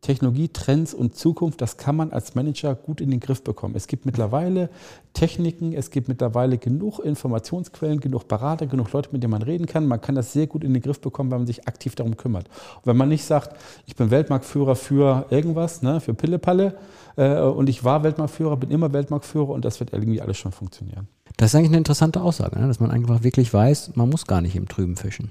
Technologie, 0.02 0.48
Trends 0.48 0.94
und 0.94 1.16
Zukunft, 1.16 1.60
das 1.62 1.76
kann 1.76 1.96
man 1.96 2.12
als 2.12 2.34
Manager 2.34 2.74
gut 2.74 3.02
in 3.02 3.12
den 3.12 3.20
Griff 3.20 3.44
bekommen. 3.44 3.76
Es 3.76 3.88
gibt 3.88 4.06
mittlerweile 4.06 4.70
Techniken, 5.14 5.74
es 5.74 5.92
gibt 5.92 6.08
mittlerweile 6.08 6.58
genug 6.58 7.00
Informationsquellen, 7.00 8.00
genug 8.00 8.28
Berater, 8.30 8.66
genug 8.66 8.94
Leute, 8.94 9.10
mit 9.12 9.24
denen 9.24 9.32
man 9.32 9.42
reden 9.42 9.66
kann. 9.66 9.88
Man 9.88 10.00
kann 10.00 10.16
das 10.16 10.32
sehr 10.32 10.48
gut 10.48 10.64
in 10.64 10.74
den 10.74 10.82
Griff 10.82 11.02
bekommen, 11.02 11.32
wenn 11.32 11.40
man 11.40 11.48
sich 11.48 11.68
aktiv 11.68 11.96
darum 11.96 12.16
kümmert. 12.16 12.48
Und 12.78 12.86
wenn 12.86 12.96
man 12.96 13.10
nicht 13.10 13.26
sagt, 13.26 13.58
ich 13.88 13.96
bin 13.98 14.10
Weltmarktführer 14.10 14.78
für 14.78 15.26
irgendwas, 15.32 15.82
ne, 15.82 16.00
für 16.00 16.14
Pillepalle 16.14 16.78
äh, 17.18 17.42
und 17.42 17.68
ich 17.68 17.84
war 17.84 18.02
Weltmarktführer, 18.02 18.56
bin 18.56 18.72
immer 18.72 18.94
Weltmarktführer 18.94 19.50
und 19.50 19.66
das 19.66 19.82
wird 19.82 19.92
irgendwie 19.92 20.22
alles 20.22 20.38
schon 20.38 20.54
funktionieren. 20.54 21.10
Das 21.36 21.52
ist 21.52 21.56
eigentlich 21.56 21.70
eine 21.70 21.78
interessante 21.78 22.22
Aussage, 22.22 22.58
ne? 22.58 22.68
dass 22.68 22.80
man 22.80 22.92
einfach 22.92 23.24
wirklich 23.24 23.54
weiß, 23.54 23.96
man 23.96 24.10
muss 24.10 24.26
gar 24.28 24.40
nicht 24.40 24.56
im 24.56 24.68
Trüben 24.68 24.96
fischen. 24.96 25.30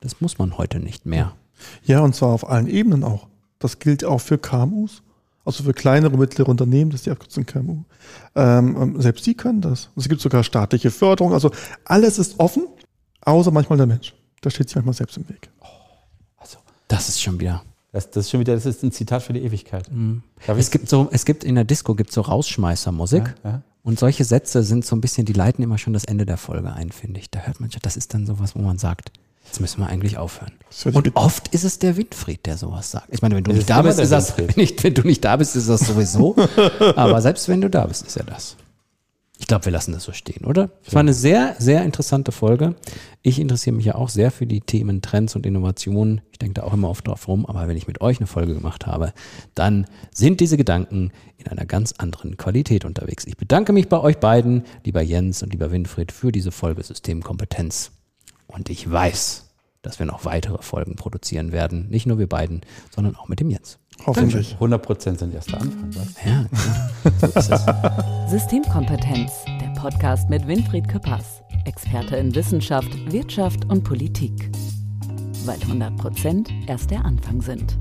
Das 0.00 0.20
muss 0.20 0.38
man 0.38 0.58
heute 0.58 0.80
nicht 0.80 1.06
mehr. 1.06 1.34
Ja, 1.84 2.00
und 2.00 2.14
zwar 2.16 2.30
auf 2.30 2.48
allen 2.48 2.66
Ebenen 2.66 3.04
auch. 3.04 3.28
Das 3.62 3.78
gilt 3.78 4.04
auch 4.04 4.20
für 4.20 4.38
KMUs, 4.38 5.02
also 5.44 5.64
für 5.64 5.72
kleinere, 5.72 6.16
mittlere 6.16 6.48
Unternehmen, 6.48 6.90
das 6.90 7.00
ist 7.00 7.06
die 7.06 7.10
Abkürzung 7.10 7.46
KMU. 7.46 7.84
Ähm, 8.34 8.76
ähm, 8.80 9.00
selbst 9.00 9.24
die 9.26 9.34
können 9.34 9.60
das. 9.60 9.88
Es 9.96 10.08
gibt 10.08 10.20
sogar 10.20 10.42
staatliche 10.44 10.90
Förderung. 10.90 11.32
Also 11.32 11.50
alles 11.84 12.18
ist 12.18 12.38
offen, 12.40 12.66
außer 13.20 13.50
manchmal 13.50 13.76
der 13.76 13.86
Mensch. 13.86 14.14
Da 14.40 14.50
steht 14.50 14.68
sich 14.68 14.76
manchmal 14.76 14.94
selbst 14.94 15.16
im 15.16 15.28
Weg. 15.28 15.50
Also, 16.38 16.58
Das 16.88 17.08
ist 17.08 17.22
schon 17.22 17.38
wieder. 17.38 17.62
das, 17.92 18.10
das 18.10 18.24
ist 18.26 18.30
schon 18.30 18.40
wieder, 18.40 18.54
das 18.54 18.66
ist 18.66 18.82
ein 18.82 18.90
Zitat 18.92 19.22
für 19.22 19.32
die 19.32 19.42
Ewigkeit. 19.42 19.88
Darf 20.46 20.58
Es 20.58 20.70
gibt 20.70 20.88
so, 20.88 21.08
es 21.12 21.24
gibt 21.24 21.44
in 21.44 21.54
der 21.54 21.64
Disco 21.64 21.94
gibt 21.94 22.12
so 22.12 22.20
Rausschmeißermusik. 22.22 23.34
Ja, 23.44 23.50
ja. 23.50 23.62
Und 23.84 23.98
solche 23.98 24.24
Sätze 24.24 24.62
sind 24.62 24.84
so 24.84 24.94
ein 24.94 25.00
bisschen, 25.00 25.24
die 25.26 25.32
leiten 25.32 25.62
immer 25.62 25.76
schon 25.76 25.92
das 25.92 26.04
Ende 26.04 26.24
der 26.24 26.36
Folge 26.36 26.72
ein, 26.72 26.92
finde 26.92 27.18
ich. 27.20 27.30
Da 27.30 27.40
hört 27.40 27.60
man 27.60 27.70
schon, 27.70 27.82
das 27.82 27.96
ist 27.96 28.14
dann 28.14 28.26
sowas, 28.26 28.54
wo 28.54 28.60
man 28.60 28.78
sagt, 28.78 29.10
jetzt 29.44 29.60
müssen 29.60 29.80
wir 29.80 29.88
eigentlich 29.88 30.16
aufhören. 30.16 30.52
Und 30.92 31.16
oft 31.16 31.48
ist 31.48 31.64
es 31.64 31.78
der 31.78 31.96
Winfried, 31.96 32.46
der 32.46 32.56
sowas 32.56 32.90
sagt. 32.90 33.08
Ich 33.10 33.22
meine, 33.22 33.36
wenn 33.36 33.44
du 33.44 33.52
nicht 33.52 33.68
da 33.68 33.82
bist, 33.82 33.98
das, 33.98 34.36
Winfried. 34.38 34.56
nicht, 34.56 34.84
wenn 34.84 34.94
du 34.94 35.02
nicht 35.02 35.24
da 35.24 35.36
bist, 35.36 35.56
ist 35.56 35.68
das 35.68 35.80
sowieso. 35.80 36.34
Aber 36.96 37.20
selbst 37.20 37.48
wenn 37.48 37.60
du 37.60 37.68
da 37.68 37.86
bist, 37.86 38.06
ist 38.06 38.16
ja 38.16 38.22
das. 38.22 38.56
Ich 39.42 39.48
glaube, 39.48 39.64
wir 39.64 39.72
lassen 39.72 39.90
das 39.90 40.04
so 40.04 40.12
stehen, 40.12 40.46
oder? 40.46 40.70
Es 40.86 40.94
war 40.94 41.00
eine 41.00 41.12
sehr, 41.12 41.56
sehr 41.58 41.84
interessante 41.84 42.30
Folge. 42.30 42.76
Ich 43.22 43.40
interessiere 43.40 43.74
mich 43.74 43.84
ja 43.84 43.96
auch 43.96 44.08
sehr 44.08 44.30
für 44.30 44.46
die 44.46 44.60
Themen 44.60 45.02
Trends 45.02 45.34
und 45.34 45.46
Innovationen. 45.46 46.20
Ich 46.30 46.38
denke 46.38 46.54
da 46.54 46.62
auch 46.62 46.72
immer 46.72 46.88
oft 46.88 47.08
drauf 47.08 47.26
rum. 47.26 47.44
Aber 47.46 47.66
wenn 47.66 47.76
ich 47.76 47.88
mit 47.88 48.00
euch 48.00 48.18
eine 48.18 48.28
Folge 48.28 48.54
gemacht 48.54 48.86
habe, 48.86 49.12
dann 49.56 49.86
sind 50.14 50.38
diese 50.38 50.56
Gedanken 50.56 51.10
in 51.38 51.48
einer 51.48 51.66
ganz 51.66 51.92
anderen 51.98 52.36
Qualität 52.36 52.84
unterwegs. 52.84 53.26
Ich 53.26 53.36
bedanke 53.36 53.72
mich 53.72 53.88
bei 53.88 53.98
euch 53.98 54.18
beiden, 54.18 54.62
lieber 54.84 55.02
Jens 55.02 55.42
und 55.42 55.52
lieber 55.52 55.72
Winfried, 55.72 56.12
für 56.12 56.30
diese 56.30 56.52
Folge 56.52 56.84
Systemkompetenz. 56.84 57.90
Und 58.46 58.70
ich 58.70 58.90
weiß, 58.90 59.48
dass 59.82 59.98
wir 59.98 60.06
noch 60.06 60.24
weitere 60.24 60.62
Folgen 60.62 60.96
produzieren 60.96 61.52
werden. 61.52 61.88
Nicht 61.90 62.06
nur 62.06 62.18
wir 62.18 62.28
beiden, 62.28 62.62
sondern 62.94 63.16
auch 63.16 63.28
mit 63.28 63.40
dem 63.40 63.50
Jens. 63.50 63.78
Hoffentlich. 64.06 64.54
100 64.54 64.82
Prozent 64.82 65.18
sind 65.18 65.34
erst 65.34 65.50
der 65.50 65.60
Anfang. 65.60 65.94
Was? 65.94 66.14
Ja, 66.24 66.44
klar. 66.44 66.90
So 67.20 67.26
ist 67.38 67.50
es. 67.50 68.30
Systemkompetenz, 68.30 69.32
der 69.60 69.72
Podcast 69.80 70.30
mit 70.30 70.46
Winfried 70.46 70.88
Küppers, 70.88 71.42
Experte 71.64 72.16
in 72.16 72.34
Wissenschaft, 72.34 72.90
Wirtschaft 73.12 73.64
und 73.66 73.84
Politik. 73.84 74.50
Weil 75.44 75.58
100% 75.58 76.68
erst 76.68 76.90
der 76.90 77.04
Anfang 77.04 77.42
sind. 77.42 77.76